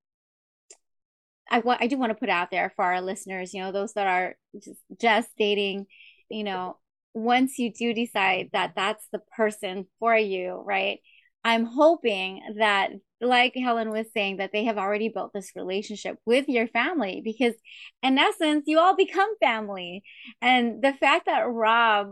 [1.51, 3.93] i want i do want to put out there for our listeners you know those
[3.95, 5.87] that are just, just dating
[6.29, 6.77] you know
[7.17, 11.01] once you do decide that that's the person for you, right?
[11.45, 12.91] I'm hoping that,
[13.23, 17.55] like Helen was saying, that they have already built this relationship with your family because,
[18.03, 20.03] in essence, you all become family.
[20.43, 22.11] And the fact that Rob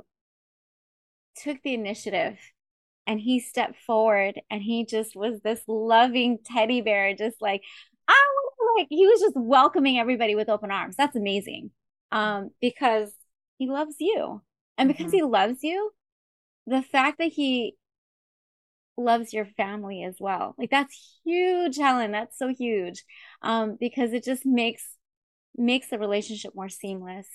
[1.37, 2.39] took the initiative
[3.07, 7.63] and he stepped forward and he just was this loving teddy bear, just like,
[8.09, 8.15] I
[8.77, 10.97] like, he was just welcoming everybody with open arms.
[10.97, 11.71] That's amazing.
[12.13, 13.13] Um, because
[13.59, 14.43] he loves you
[14.79, 15.17] and because mm-hmm.
[15.17, 15.91] he loves you,
[16.67, 17.77] the fact that he
[18.97, 20.55] loves your family as well.
[20.59, 22.13] Like that's huge, Helen.
[22.13, 23.05] That's so huge.
[23.43, 24.87] Um, because it just makes
[25.57, 27.29] makes the relationship more seamless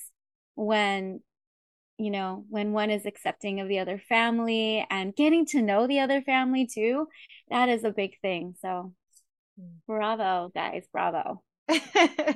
[0.56, 1.22] when
[2.00, 6.00] you know, when one is accepting of the other family and getting to know the
[6.00, 7.08] other family too,
[7.50, 8.56] that is a big thing.
[8.62, 8.94] So
[9.60, 9.72] mm.
[9.86, 11.44] bravo, guys, bravo.
[11.70, 11.78] All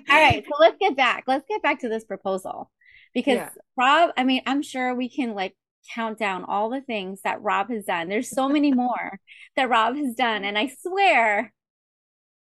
[0.10, 1.23] right, so let's get back.
[1.28, 2.69] Let's get back to this proposal
[3.13, 3.49] because Yeah.
[3.78, 5.56] Rob, I mean, I'm sure we can like
[5.93, 8.10] count down all the things that Rob has done.
[8.10, 9.19] There's so many more
[9.56, 11.54] that Rob has done, and I swear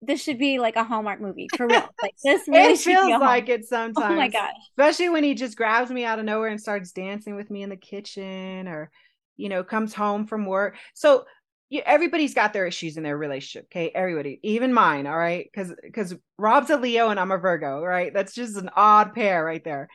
[0.01, 1.87] this should be like a Hallmark movie for real.
[2.01, 4.11] Like this really it feels like it sometimes.
[4.11, 4.53] Oh my gosh.
[4.77, 7.69] Especially when he just grabs me out of nowhere and starts dancing with me in
[7.69, 8.91] the kitchen or,
[9.35, 10.77] you know, comes home from work.
[10.93, 11.25] So
[11.69, 13.67] you, everybody's got their issues in their relationship.
[13.71, 13.89] Okay.
[13.93, 15.07] Everybody, even mine.
[15.07, 15.49] All right.
[15.53, 17.81] Cause, cause Rob's a Leo and I'm a Virgo.
[17.81, 18.13] Right.
[18.13, 19.89] That's just an odd pair right there.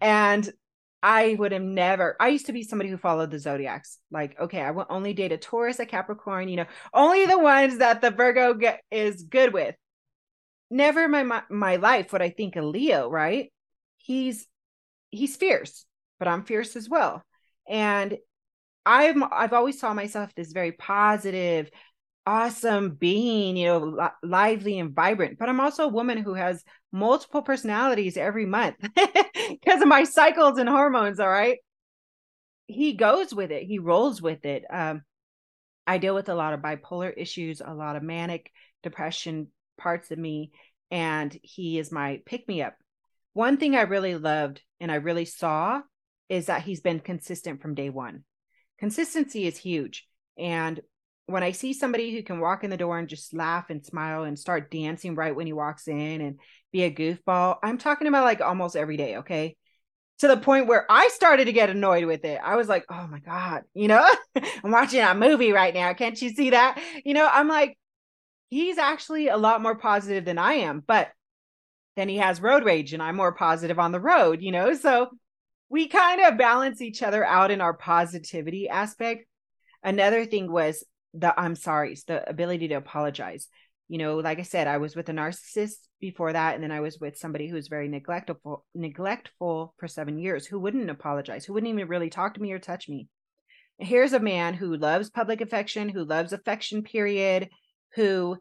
[0.00, 0.48] And
[1.02, 3.98] I would have never, I used to be somebody who followed the zodiacs.
[4.10, 7.78] Like, okay, I will only date a Taurus, a Capricorn, you know, only the ones
[7.78, 9.76] that the Virgo get, is good with.
[10.70, 13.50] Never my, my my life would I think a Leo, right?
[13.96, 14.46] He's
[15.10, 15.86] he's fierce,
[16.18, 17.22] but I'm fierce as well.
[17.66, 18.18] And
[18.84, 21.70] I'm I've always saw myself this very positive,
[22.28, 25.38] awesome being, you know, li- lively and vibrant.
[25.38, 26.62] But I'm also a woman who has
[26.92, 28.76] multiple personalities every month
[29.48, 31.20] because of my cycles and hormones.
[31.20, 31.56] All right.
[32.66, 34.64] He goes with it, he rolls with it.
[34.70, 35.02] Um,
[35.86, 40.18] I deal with a lot of bipolar issues, a lot of manic depression parts of
[40.18, 40.50] me,
[40.90, 42.74] and he is my pick me up.
[43.32, 45.80] One thing I really loved and I really saw
[46.28, 48.24] is that he's been consistent from day one.
[48.78, 50.06] Consistency is huge.
[50.38, 50.78] And
[51.28, 54.24] when I see somebody who can walk in the door and just laugh and smile
[54.24, 56.40] and start dancing right when he walks in and
[56.72, 59.54] be a goofball, I'm talking about like almost every day, okay?
[60.20, 62.40] To the point where I started to get annoyed with it.
[62.42, 64.08] I was like, oh my God, you know,
[64.64, 65.92] I'm watching a movie right now.
[65.92, 66.80] Can't you see that?
[67.04, 67.78] You know, I'm like,
[68.48, 71.10] he's actually a lot more positive than I am, but
[71.96, 74.72] then he has road rage and I'm more positive on the road, you know?
[74.72, 75.08] So
[75.68, 79.26] we kind of balance each other out in our positivity aspect.
[79.82, 83.48] Another thing was the I'm sorry, the ability to apologize.
[83.88, 86.80] You know, like I said, I was with a narcissist before that, and then I
[86.80, 91.54] was with somebody who was very neglectful, neglectful for seven years, who wouldn't apologize, who
[91.54, 93.08] wouldn't even really talk to me or touch me.
[93.78, 97.48] Here's a man who loves public affection, who loves affection, period,
[97.94, 98.36] who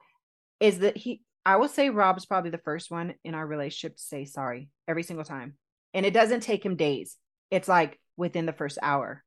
[0.59, 4.03] is that he I will say Rob's probably the first one in our relationship to
[4.03, 5.53] say sorry every single time.
[5.93, 7.15] And it doesn't take him days.
[7.49, 9.23] It's like within the first hour.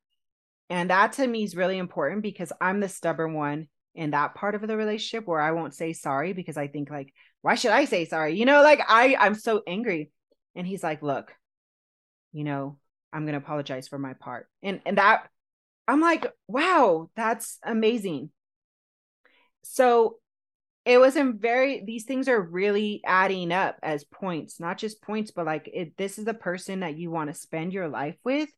[0.71, 4.55] And that to me is really important because I'm the stubborn one in that part
[4.55, 7.85] of the relationship where I won't say sorry because I think like, why should I
[7.87, 8.39] say sorry?
[8.39, 10.11] You know, like I I'm so angry.
[10.55, 11.35] And he's like, look,
[12.33, 12.79] you know,
[13.13, 14.47] I'm gonna apologize for my part.
[14.63, 15.29] And and that
[15.89, 18.31] I'm like, wow, that's amazing.
[19.63, 20.19] So
[20.85, 25.45] it wasn't very these things are really adding up as points not just points but
[25.45, 28.49] like it, this is the person that you want to spend your life with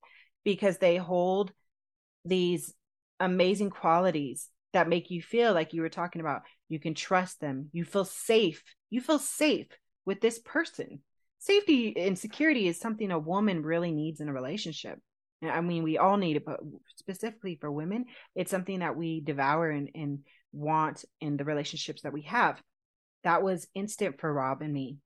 [0.44, 1.52] because they hold
[2.24, 2.74] these
[3.20, 7.68] amazing qualities that make you feel like you were talking about you can trust them
[7.72, 9.68] you feel safe you feel safe
[10.04, 11.00] with this person
[11.38, 14.98] safety and security is something a woman really needs in a relationship
[15.42, 16.60] i mean we all need it but
[16.96, 20.20] specifically for women it's something that we devour and, and
[20.52, 22.62] want in the relationships that we have.
[23.24, 24.98] That was instant for Rob and me.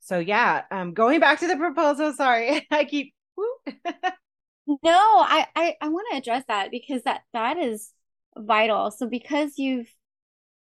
[0.00, 2.66] So yeah, um going back to the proposal, sorry.
[2.70, 3.14] I keep
[4.66, 7.92] No, I I, I want to address that because that that is
[8.36, 8.90] vital.
[8.90, 9.92] So because you've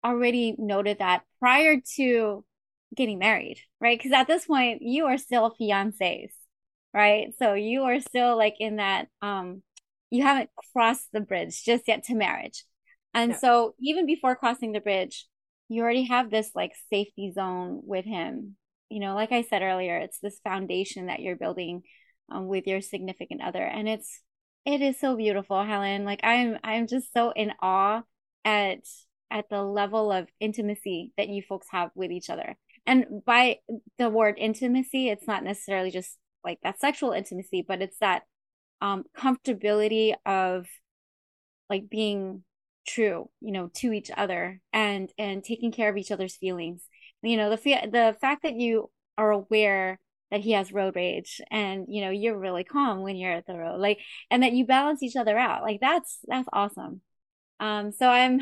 [0.04, 2.46] already noted that prior to
[2.96, 3.98] getting married, right?
[3.98, 6.30] Because at this point you are still fiancés,
[6.94, 7.30] right?
[7.40, 9.64] So you are still like in that um
[10.12, 12.64] you haven't crossed the bridge just yet to marriage.
[13.14, 15.28] And so even before crossing the bridge,
[15.70, 18.58] you already have this like safety zone with him.
[18.90, 21.84] You know, like I said earlier, it's this foundation that you're building
[22.30, 24.22] um, with your significant other, and it's
[24.66, 26.06] it is so beautiful, Helen.
[26.06, 28.02] Like I'm I'm just so in awe
[28.44, 28.80] at
[29.32, 32.56] at the level of intimacy that you folks have with each other.
[32.86, 33.58] And by
[33.98, 38.24] the word intimacy, it's not necessarily just like that sexual intimacy, but it's that
[38.82, 40.68] um comfortability of
[41.70, 42.44] like being
[42.88, 46.84] true, you know, to each other and and taking care of each other's feelings.
[47.22, 50.00] You know, the the fact that you are aware
[50.32, 53.56] that he has road rage and you know you're really calm when you're at the
[53.56, 54.00] road like
[54.32, 57.02] and that you balance each other out like that's that's awesome.
[57.60, 58.40] Um so i'm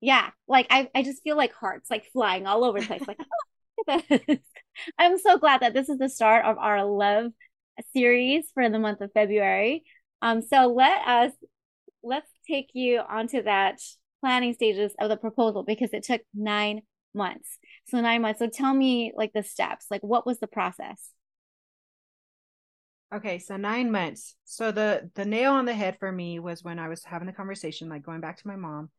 [0.00, 4.40] yeah like i i just feel like hearts like flying all over the place like
[4.98, 7.32] i'm so glad that this is the start of our love
[7.92, 9.84] series for the month of february.
[10.22, 11.32] Um so let us
[12.02, 13.78] let's take you onto that
[14.20, 16.82] planning stages of the proposal because it took nine
[17.14, 17.58] months.
[17.90, 18.38] So nine months.
[18.38, 19.86] So tell me like the steps.
[19.90, 21.10] Like what was the process?
[23.12, 24.36] Okay, so nine months.
[24.44, 27.32] So the the nail on the head for me was when I was having the
[27.32, 28.90] conversation, like going back to my mom,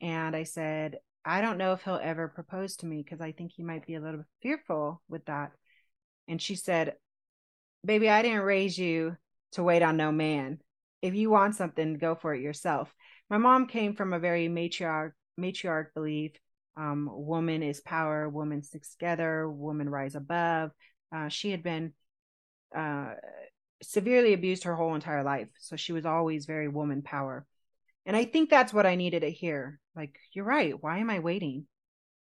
[0.00, 3.52] and I said, I don't know if he'll ever propose to me because I think
[3.52, 5.52] he might be a little fearful with that.
[6.28, 6.94] And she said,
[7.84, 9.16] Baby, I didn't raise you
[9.52, 10.60] to wait on no man.
[11.02, 12.94] If you want something, go for it yourself.
[13.28, 16.32] My mom came from a very matriarch matriarch belief.
[16.76, 20.70] Um, woman is power, woman sticks together, woman rise above.
[21.14, 21.92] Uh, she had been
[22.74, 23.14] uh,
[23.82, 25.48] severely abused her whole entire life.
[25.58, 27.46] So she was always very woman power.
[28.06, 29.78] And I think that's what I needed to hear.
[29.94, 30.80] Like, you're right.
[30.80, 31.66] Why am I waiting?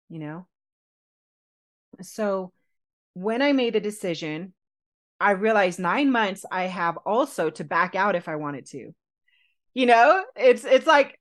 [0.09, 0.47] You know?
[2.03, 2.53] So
[3.15, 4.55] when I made the decision,
[5.21, 8.95] I realized nine months I have also to back out if I wanted to.
[9.75, 11.19] You know, it's it's like,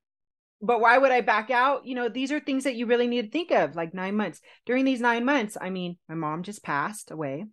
[0.61, 1.85] but why would I back out?
[1.85, 4.41] You know, these are things that you really need to think of, like nine months.
[4.65, 7.45] During these nine months, I mean, my mom just passed away.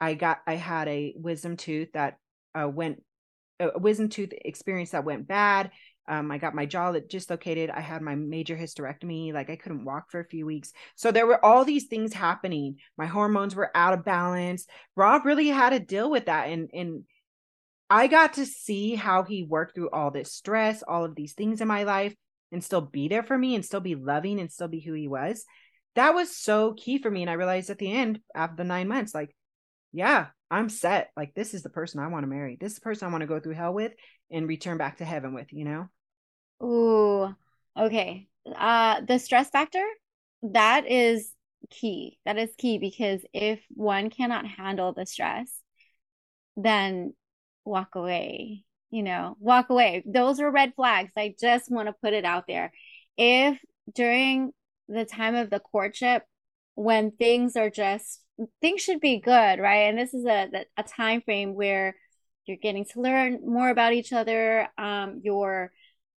[0.00, 2.16] I got I had a wisdom tooth that
[2.54, 3.02] uh, went
[3.60, 5.70] a wisdom tooth experience that went bad.
[6.08, 7.70] Um, I got my jaw that dislocated.
[7.70, 9.32] I had my major hysterectomy.
[9.32, 10.72] Like I couldn't walk for a few weeks.
[10.96, 12.76] So there were all these things happening.
[12.98, 14.66] My hormones were out of balance.
[14.96, 16.48] Rob really had to deal with that.
[16.48, 17.04] And, and
[17.88, 21.60] I got to see how he worked through all this stress, all of these things
[21.60, 22.16] in my life,
[22.52, 25.08] and still be there for me and still be loving and still be who he
[25.08, 25.44] was.
[25.94, 27.22] That was so key for me.
[27.22, 29.34] And I realized at the end, after the nine months, like,
[29.92, 31.10] yeah, I'm set.
[31.16, 32.56] Like this is the person I want to marry.
[32.60, 33.92] This is the person I want to go through hell with
[34.30, 35.88] and return back to heaven with, you know?
[36.62, 37.34] Ooh,
[37.78, 38.28] okay.
[38.56, 39.84] Uh the stress factor,
[40.42, 41.32] that is
[41.70, 42.18] key.
[42.24, 45.50] That is key because if one cannot handle the stress,
[46.56, 47.14] then
[47.64, 48.64] walk away.
[48.92, 50.04] You know, walk away.
[50.06, 51.12] Those are red flags.
[51.16, 52.72] I just want to put it out there.
[53.16, 53.58] If
[53.92, 54.52] during
[54.88, 56.22] the time of the courtship,
[56.76, 58.20] when things are just
[58.60, 59.88] things should be good, right?
[59.88, 61.96] And this is a a time frame where
[62.46, 64.68] you're getting to learn more about each other.
[64.78, 65.72] Um, you're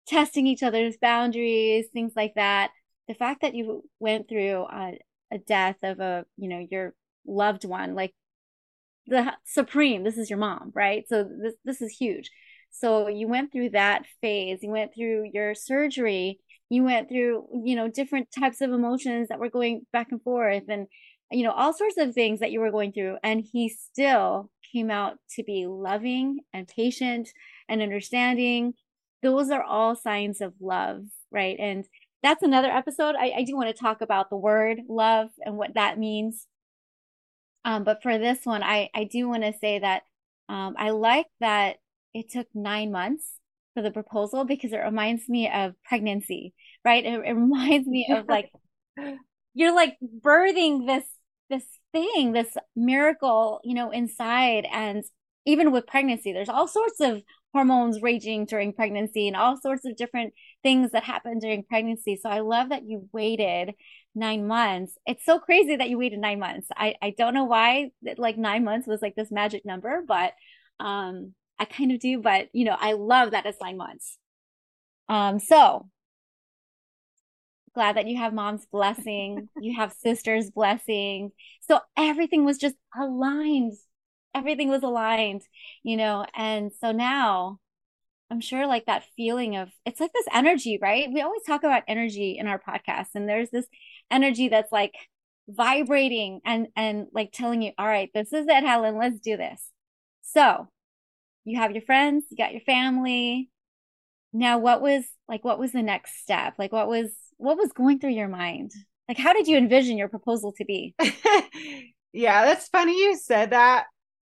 [0.08, 2.72] testing each other's boundaries, things like that.
[3.08, 4.98] The fact that you went through a,
[5.32, 6.94] a death of a, you know, your
[7.26, 8.14] loved one, like
[9.08, 11.08] the supreme, this is your mom, right?
[11.08, 12.32] So this this is huge.
[12.74, 14.60] So you went through that phase.
[14.64, 16.40] You went through your surgery.
[16.70, 20.64] You went through, you know, different types of emotions that were going back and forth,
[20.68, 20.88] and
[21.32, 23.18] you know, all sorts of things that you were going through.
[23.24, 27.30] And he still came out to be loving and patient
[27.70, 28.74] and understanding.
[29.22, 31.56] Those are all signs of love, right?
[31.60, 31.86] And
[32.22, 33.16] that's another episode.
[33.18, 36.48] I, I do want to talk about the word love and what that means.
[37.66, 40.04] Um, but for this one, I, I do want to say that
[40.50, 41.78] um, I like that
[42.14, 43.40] it took nine months
[43.74, 46.54] for the proposal because it reminds me of pregnancy,
[46.86, 47.06] right?
[47.06, 48.52] It, it reminds me of like,
[49.54, 51.06] you're like birthing this
[51.50, 54.66] this thing, this miracle, you know, inside.
[54.72, 55.04] And
[55.46, 57.22] even with pregnancy, there's all sorts of
[57.54, 60.34] hormones raging during pregnancy and all sorts of different
[60.64, 62.18] things that happen during pregnancy.
[62.22, 63.76] So I love that you waited
[64.16, 64.98] nine months.
[65.06, 66.68] It's so crazy that you waited nine months.
[66.76, 70.34] I, I don't know why like nine months was like this magic number, but
[70.80, 74.18] um I kind of do, but you know, I love that it's nine months.
[75.10, 75.90] Um, so
[77.74, 81.32] glad that you have mom's blessing, you have sister's blessing.
[81.62, 83.74] So everything was just aligned.
[84.36, 85.44] Everything was aligned,
[85.84, 86.26] you know.
[86.36, 87.60] And so now
[88.32, 91.08] I'm sure like that feeling of it's like this energy, right?
[91.14, 93.68] We always talk about energy in our podcast, and there's this
[94.10, 94.96] energy that's like
[95.48, 99.70] vibrating and and like telling you, all right, this is it, Helen, let's do this.
[100.24, 100.68] So
[101.46, 103.50] you have your friends, you got your family.
[104.32, 106.56] Now, what was like, what was the next step?
[106.58, 108.72] Like, what was what was going through your mind?
[109.08, 110.96] Like, how did you envision your proposal to be?
[112.14, 113.86] yeah, that's funny you said that.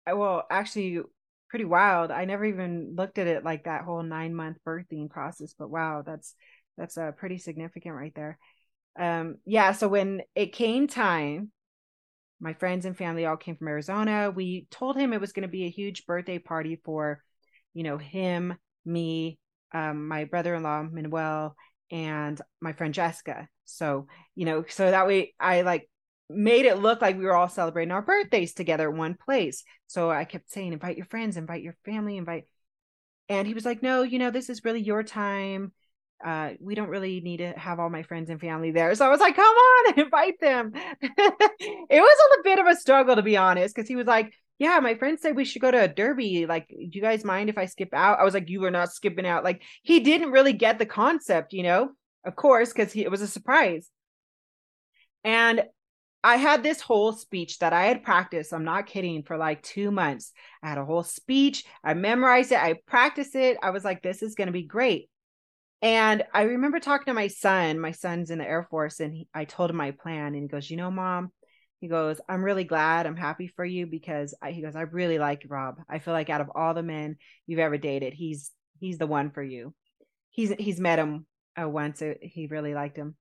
[0.06, 1.00] Well, actually,
[1.48, 2.10] pretty wild.
[2.10, 6.02] I never even looked at it like that whole nine month birthing process, but wow,
[6.06, 6.34] that's
[6.78, 8.38] that's uh, pretty significant right there.
[8.98, 11.50] Um, yeah, so when it came time,
[12.40, 14.32] my friends and family all came from Arizona.
[14.34, 17.22] We told him it was going to be a huge birthday party for,
[17.74, 19.38] you know, him, me,
[19.72, 21.54] um, my brother in law, Manuel,
[21.90, 23.48] and my friend Jessica.
[23.64, 25.88] So, you know, so that way I like
[26.28, 29.64] made it look like we were all celebrating our birthdays together one place.
[29.86, 32.44] So I kept saying, invite your friends, invite your family, invite.
[33.28, 35.72] And he was like, no, you know, this is really your time.
[36.24, 38.94] Uh, we don't really need to have all my friends and family there.
[38.94, 40.72] So I was like, come on, invite them.
[41.00, 44.78] it was a bit of a struggle, to be honest, because he was like, yeah,
[44.80, 46.44] my friend said we should go to a derby.
[46.46, 48.20] Like, do you guys mind if I skip out?
[48.20, 49.42] I was like, you are not skipping out.
[49.44, 51.92] Like, he didn't really get the concept, you know,
[52.24, 53.88] of course, because it was a surprise.
[55.24, 55.62] And
[56.22, 58.52] I had this whole speech that I had practiced.
[58.52, 60.32] I'm not kidding for like two months.
[60.62, 61.64] I had a whole speech.
[61.82, 62.58] I memorized it.
[62.58, 63.56] I practiced it.
[63.62, 65.09] I was like, this is going to be great.
[65.82, 67.78] And I remember talking to my son.
[67.78, 70.48] My son's in the Air Force, and he, I told him my plan, and he
[70.48, 71.32] goes, "You know, mom."
[71.80, 73.06] He goes, "I'm really glad.
[73.06, 75.76] I'm happy for you because I, he goes, I really like Rob.
[75.88, 77.16] I feel like out of all the men
[77.46, 79.74] you've ever dated, he's he's the one for you.
[80.30, 81.26] He's he's met him
[81.60, 82.02] uh, once.
[82.02, 83.16] Uh, he really liked him.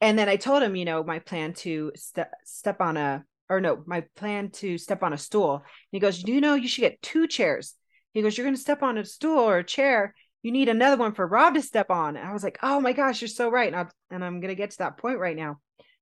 [0.00, 3.60] And then I told him, you know, my plan to step step on a or
[3.60, 5.54] no, my plan to step on a stool.
[5.54, 7.76] And he goes, you know you should get two chairs?"
[8.12, 10.96] He goes, "You're going to step on a stool or a chair." You need another
[10.96, 12.16] one for Rob to step on.
[12.16, 13.72] And I was like, oh my gosh, you're so right.
[13.72, 15.58] And, i and I'm going to get to that point right now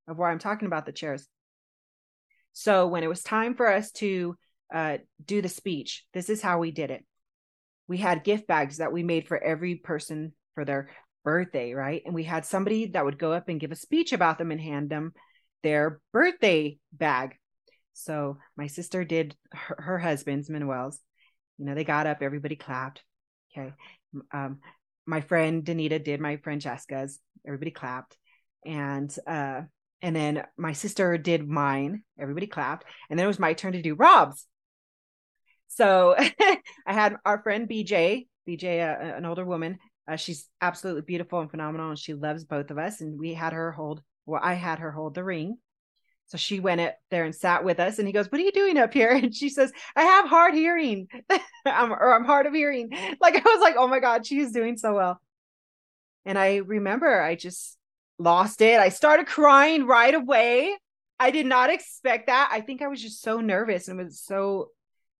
[0.06, 1.26] of where I'm talking about the chairs.
[2.52, 4.36] So when it was time for us to
[4.72, 7.04] uh, do the speech, this is how we did it.
[7.88, 10.90] We had gift bags that we made for every person for their
[11.24, 12.02] birthday, right?
[12.04, 14.60] And we had somebody that would go up and give a speech about them and
[14.60, 15.14] hand them
[15.62, 17.36] their birthday bag.
[17.92, 21.00] So my sister did her, her husband's, Manuel's.
[21.58, 23.02] You know, they got up, everybody clapped.
[23.56, 23.72] Okay
[24.32, 24.58] um,
[25.06, 27.18] my friend Danita did my Francesca's.
[27.46, 28.16] Everybody clapped,
[28.64, 29.62] and uh,
[30.02, 32.02] and then my sister did mine.
[32.18, 34.46] Everybody clapped, and then it was my turn to do Rob's.
[35.68, 36.14] So
[36.86, 39.78] I had our friend BJ, BJ, uh, an older woman.
[40.10, 43.00] Uh, she's absolutely beautiful and phenomenal, and she loves both of us.
[43.00, 44.02] And we had her hold.
[44.26, 45.56] Well, I had her hold the ring,
[46.28, 48.52] so she went up there and sat with us, and he goes, "What are you
[48.52, 51.08] doing up here?" And she says, "I have hard hearing,
[51.66, 54.76] I'm, or I'm hard of hearing." Like I was like, "Oh my god, she's doing
[54.76, 55.20] so well."
[56.24, 57.76] And I remember I just
[58.18, 58.78] lost it.
[58.78, 60.76] I started crying right away.
[61.18, 62.50] I did not expect that.
[62.52, 64.68] I think I was just so nervous and it was so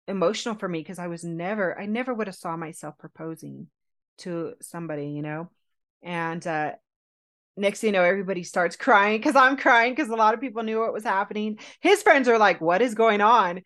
[0.07, 3.67] emotional for me because I was never, I never would have saw myself proposing
[4.19, 5.49] to somebody, you know.
[6.01, 6.73] And uh,
[7.59, 10.63] next thing you know, everybody starts crying because I'm crying because a lot of people
[10.63, 11.59] knew what was happening.
[11.81, 13.61] His friends are like, What is going on?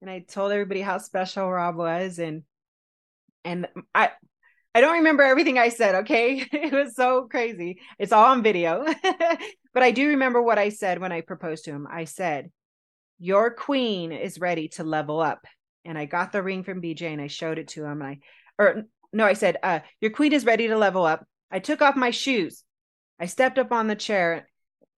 [0.00, 2.42] And I told everybody how special Rob was and
[3.44, 4.10] and I
[4.74, 6.46] I don't remember everything I said, okay?
[6.52, 7.80] it was so crazy.
[7.98, 8.84] It's all on video.
[9.74, 11.86] but I do remember what I said when I proposed to him.
[11.90, 12.50] I said,
[13.18, 15.46] Your queen is ready to level up.
[15.84, 18.00] And I got the ring from BJ and I showed it to him.
[18.00, 18.18] And I
[18.58, 21.24] or no, I said, uh, your queen is ready to level up.
[21.50, 22.64] I took off my shoes
[23.20, 24.48] I stepped up on the chair,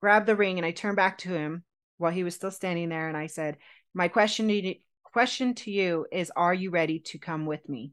[0.01, 1.64] grabbed the ring, and I turned back to him
[1.99, 3.09] while he was still standing there.
[3.09, 3.59] And I said,
[3.95, 7.93] My question to you, question to you is Are you ready to come with me?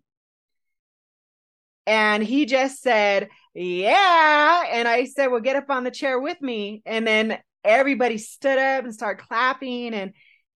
[1.85, 4.63] And he just said, Yeah.
[4.71, 6.81] And I said, Well, get up on the chair with me.
[6.85, 10.13] And then everybody stood up and started clapping and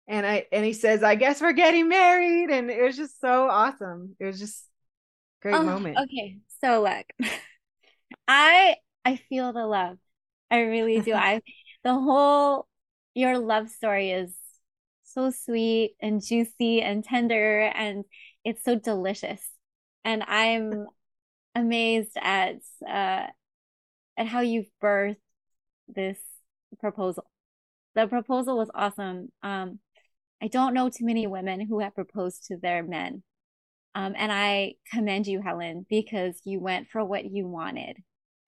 [0.08, 2.50] and I and he says, I guess we're getting married.
[2.50, 4.16] And it was just so awesome.
[4.20, 4.68] It was just
[5.42, 5.98] great oh, moment.
[5.98, 6.38] Okay.
[6.62, 7.32] So look,
[8.28, 8.76] I
[9.06, 9.98] I feel the love.
[10.52, 11.14] I really do.
[11.16, 11.42] I
[11.84, 12.68] the whole
[13.14, 14.34] your love story is
[15.04, 18.06] so sweet and juicy and tender and
[18.44, 19.42] it's so delicious.
[20.06, 20.88] And I'm
[21.56, 22.56] amazed at
[22.88, 23.28] uh
[24.18, 25.18] at how you've birthed
[25.88, 26.20] this
[26.80, 27.26] proposal.
[27.96, 29.32] The proposal was awesome.
[29.44, 29.80] Um
[30.42, 33.24] I don't know too many women who have proposed to their men.
[33.96, 37.98] Um, and I commend you, Helen, because you went for what you wanted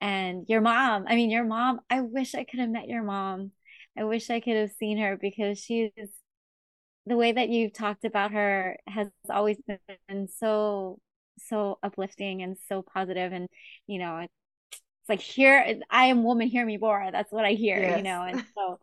[0.06, 3.52] and your mom i mean your mom i wish i could have met your mom.
[3.98, 5.90] I wish i could have seen her because she's
[7.08, 11.00] the way that you've talked about her has always been so
[11.40, 13.50] so uplifting and so positive and
[13.88, 17.80] you know it's like here i am woman hear me more that's what i hear
[17.80, 17.98] yes.
[17.98, 18.80] you know and so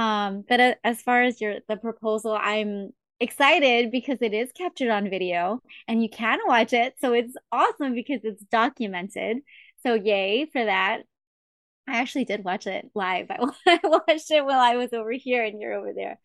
[0.00, 2.90] um but as far as your the proposal i'm
[3.20, 6.94] excited because it is captured on video and you can watch it.
[7.00, 9.38] So it's awesome because it's documented
[9.82, 11.02] so yay for that.
[11.88, 13.28] I actually did watch it live.
[13.66, 16.18] I, watched it while I was over here and you're over there.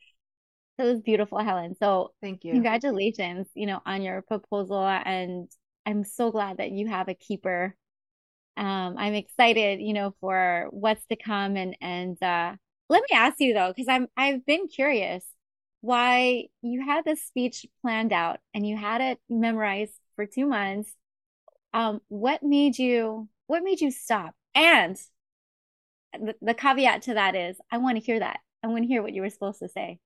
[0.77, 1.75] It was beautiful, Helen.
[1.79, 2.53] So thank you.
[2.53, 4.85] Congratulations, you know, on your proposal.
[4.85, 5.49] And
[5.85, 7.75] I'm so glad that you have a keeper.
[8.57, 11.55] Um, I'm excited, you know, for what's to come.
[11.55, 12.55] And and uh
[12.89, 15.23] let me ask you though, because I'm I've been curious
[15.81, 20.93] why you had this speech planned out and you had it memorized for two months.
[21.73, 24.33] Um, what made you what made you stop?
[24.55, 24.97] And
[26.11, 28.39] the, the caveat to that is I want to hear that.
[28.63, 29.99] I want to hear what you were supposed to say.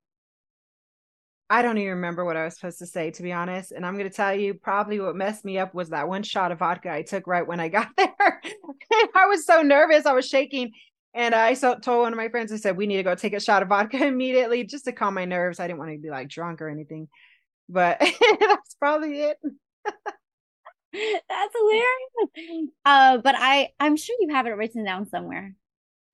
[1.48, 3.72] I don't even remember what I was supposed to say, to be honest.
[3.72, 6.52] And I'm going to tell you, probably what messed me up was that one shot
[6.52, 8.42] of vodka I took right when I got there.
[9.14, 10.72] I was so nervous, I was shaking.
[11.14, 13.40] And I told one of my friends, I said, we need to go take a
[13.40, 15.58] shot of vodka immediately just to calm my nerves.
[15.58, 17.08] I didn't want to be like drunk or anything.
[17.66, 17.98] But
[18.40, 19.38] that's probably it.
[20.92, 22.70] That's hilarious.
[22.84, 25.54] Uh, but I, I'm sure you have it written down somewhere.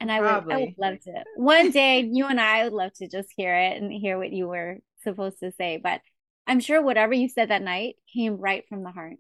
[0.01, 1.25] And I would, I would love to.
[1.37, 4.49] One day, you and I would love to just hear it and hear what you
[4.49, 5.81] were supposed to say.
[5.83, 6.01] But
[6.47, 9.17] I'm sure whatever you said that night came right from the heart.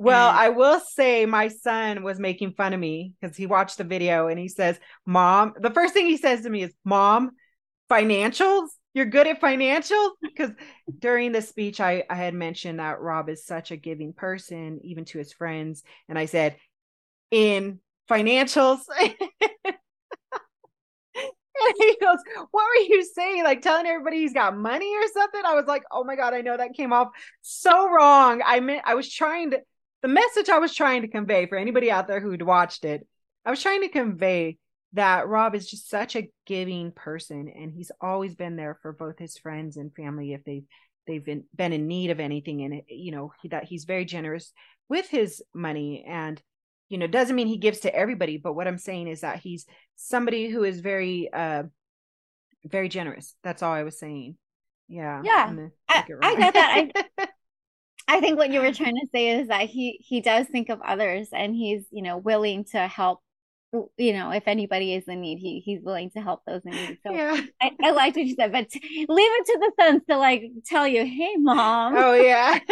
[0.00, 3.84] Well, I will say my son was making fun of me because he watched the
[3.84, 7.32] video and he says, Mom, the first thing he says to me is, Mom,
[7.90, 8.68] financials?
[8.98, 10.10] You're good at financials?
[10.20, 10.50] Because
[10.98, 15.04] during the speech, I, I had mentioned that Rob is such a giving person, even
[15.04, 15.84] to his friends.
[16.08, 16.56] And I said,
[17.30, 17.78] in
[18.10, 18.80] financials.
[18.98, 19.14] and
[21.14, 22.18] he goes,
[22.50, 23.44] What were you saying?
[23.44, 25.42] Like telling everybody he's got money or something?
[25.46, 28.42] I was like, Oh my God, I know that came off so wrong.
[28.44, 29.60] I meant, I was trying to,
[30.02, 33.06] the message I was trying to convey for anybody out there who'd watched it,
[33.44, 34.58] I was trying to convey
[34.94, 39.18] that Rob is just such a giving person and he's always been there for both
[39.18, 40.64] his friends and family if they've
[41.06, 44.52] they've been, been in need of anything and you know he, that he's very generous
[44.88, 46.42] with his money and
[46.88, 49.66] you know doesn't mean he gives to everybody but what i'm saying is that he's
[49.96, 51.62] somebody who is very uh
[52.64, 53.34] very generous.
[53.42, 54.36] That's all i was saying.
[54.88, 55.52] Yeah yeah
[55.88, 57.28] I, I get that I,
[58.08, 60.80] I think what you were trying to say is that he he does think of
[60.80, 63.20] others and he's you know willing to help
[63.72, 66.98] you know if anybody is in need he he's willing to help those in need.
[67.06, 67.38] So yeah.
[67.60, 70.44] I, I liked what you said but t- leave it to the sons to like
[70.64, 71.94] tell you hey mom.
[71.96, 72.58] Oh yeah.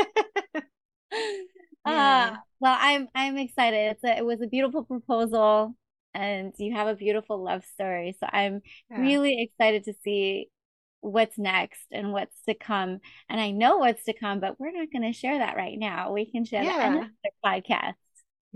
[1.85, 3.93] Uh well i'm i'm excited.
[3.93, 5.77] It's a, it was a beautiful proposal
[6.15, 8.17] and you have a beautiful love story.
[8.19, 9.01] So i'm yeah.
[9.01, 10.49] really excited to see
[11.01, 12.99] what's next and what's to come.
[13.29, 16.13] And i know what's to come but we're not going to share that right now.
[16.13, 16.77] We can share yeah.
[16.77, 17.13] that in another
[17.45, 17.95] podcast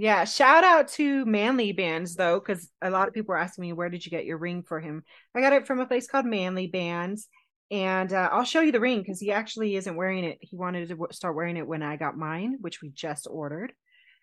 [0.01, 3.75] yeah, shout out to Manly Bands though, because a lot of people are asking me
[3.75, 5.05] where did you get your ring for him.
[5.35, 7.29] I got it from a place called Manly Bands,
[7.71, 10.39] and uh, I'll show you the ring because he actually isn't wearing it.
[10.41, 13.75] He wanted to start wearing it when I got mine, which we just ordered.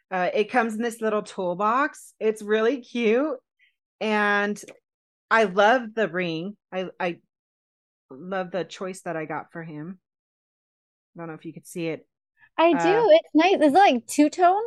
[0.10, 2.16] Uh, it comes in this little toolbox.
[2.20, 3.38] It's really cute,
[4.02, 4.60] and
[5.30, 6.58] I love the ring.
[6.74, 7.18] I I
[8.10, 10.00] love the choice that I got for him.
[11.16, 12.08] I don't know if you could see it.
[12.58, 12.78] I do.
[12.78, 13.62] Uh, it's nice.
[13.62, 14.64] Is it like two tone?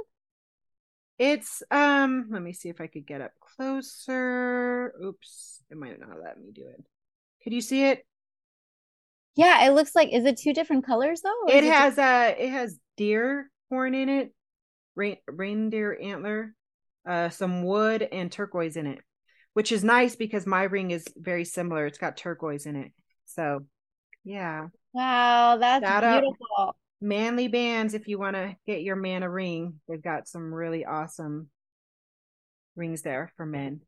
[1.20, 4.94] It's um let me see if I could get up closer.
[5.04, 6.82] Oops, it might not let me do it.
[7.44, 8.06] Could you see it?
[9.36, 11.52] Yeah, it looks like is it two different colors though?
[11.52, 14.34] It has a uh it has deer horn in it,
[14.96, 16.54] rain, reindeer antler,
[17.06, 19.00] uh some wood and turquoise in it,
[19.52, 21.84] which is nice because my ring is very similar.
[21.84, 22.92] It's got turquoise in it.
[23.26, 23.66] So,
[24.24, 24.68] yeah.
[24.94, 26.46] Wow, that's Shout beautiful.
[26.58, 26.76] Out.
[27.01, 30.84] Manly Bands, if you want to get your man a ring, they've got some really
[30.84, 31.48] awesome
[32.76, 33.80] rings there for men.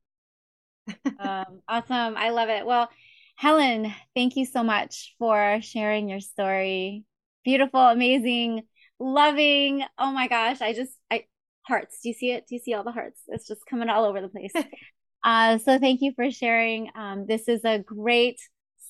[1.19, 2.17] um, awesome.
[2.17, 2.65] I love it.
[2.65, 2.89] Well,
[3.37, 7.05] Helen, thank you so much for sharing your story.
[7.45, 8.63] Beautiful, amazing,
[8.99, 9.85] loving.
[9.99, 10.61] Oh my gosh.
[10.61, 11.25] I just, I,
[11.63, 11.99] hearts.
[12.03, 12.47] Do you see it?
[12.49, 13.21] Do you see all the hearts?
[13.29, 14.53] It's just coming all over the place.
[15.25, 16.91] uh, so thank you for sharing.
[16.95, 18.41] Um, this is a great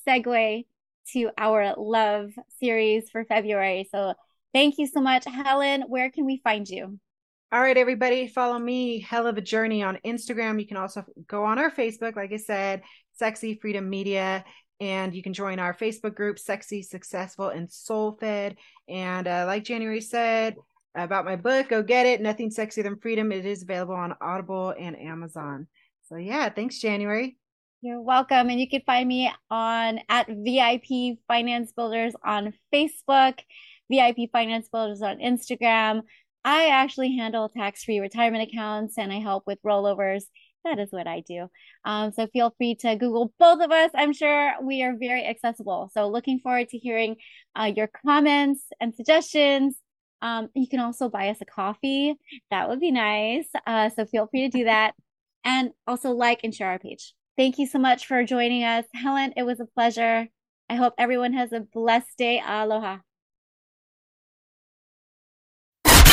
[0.07, 0.64] segue
[1.12, 2.30] to our love
[2.61, 3.88] series for February.
[3.90, 4.14] So
[4.53, 5.24] thank you so much.
[5.24, 6.98] Helen, where can we find you?
[7.53, 10.59] All right, everybody, follow me, Hell of a Journey on Instagram.
[10.59, 12.82] You can also go on our Facebook, like I said,
[13.12, 14.42] Sexy Freedom Media,
[14.80, 18.57] and you can join our Facebook group, Sexy, Successful, and Soul Fed.
[18.88, 20.57] And uh, like January said
[20.94, 22.22] about my book, go get it.
[22.22, 23.30] Nothing sexier than freedom.
[23.32, 25.66] It is available on Audible and Amazon.
[26.09, 27.36] So yeah, thanks, January.
[27.85, 28.49] You're welcome.
[28.49, 33.41] And you can find me on at VIP Finance Builders on Facebook,
[33.91, 36.03] VIP Finance Builders on Instagram.
[36.45, 40.22] I actually handle tax free retirement accounts and I help with rollovers.
[40.64, 41.49] That is what I do.
[41.85, 43.91] Um, so feel free to Google both of us.
[43.97, 45.91] I'm sure we are very accessible.
[45.93, 47.16] So looking forward to hearing
[47.57, 49.74] uh, your comments and suggestions.
[50.20, 52.14] Um, you can also buy us a coffee.
[52.53, 53.49] That would be nice.
[53.66, 54.95] Uh, so feel free to do that.
[55.43, 57.12] And also like and share our page.
[57.37, 58.87] Thank you so much for joining us.
[58.95, 60.28] Helen, it was a pleasure.
[60.68, 62.43] I hope everyone has a blessed day.
[62.45, 62.99] Aloha.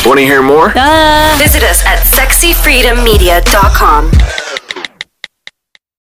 [0.06, 0.72] Want to hear more?
[0.74, 1.36] Duh.
[1.38, 4.49] Visit us at sexyfreedommedia.com.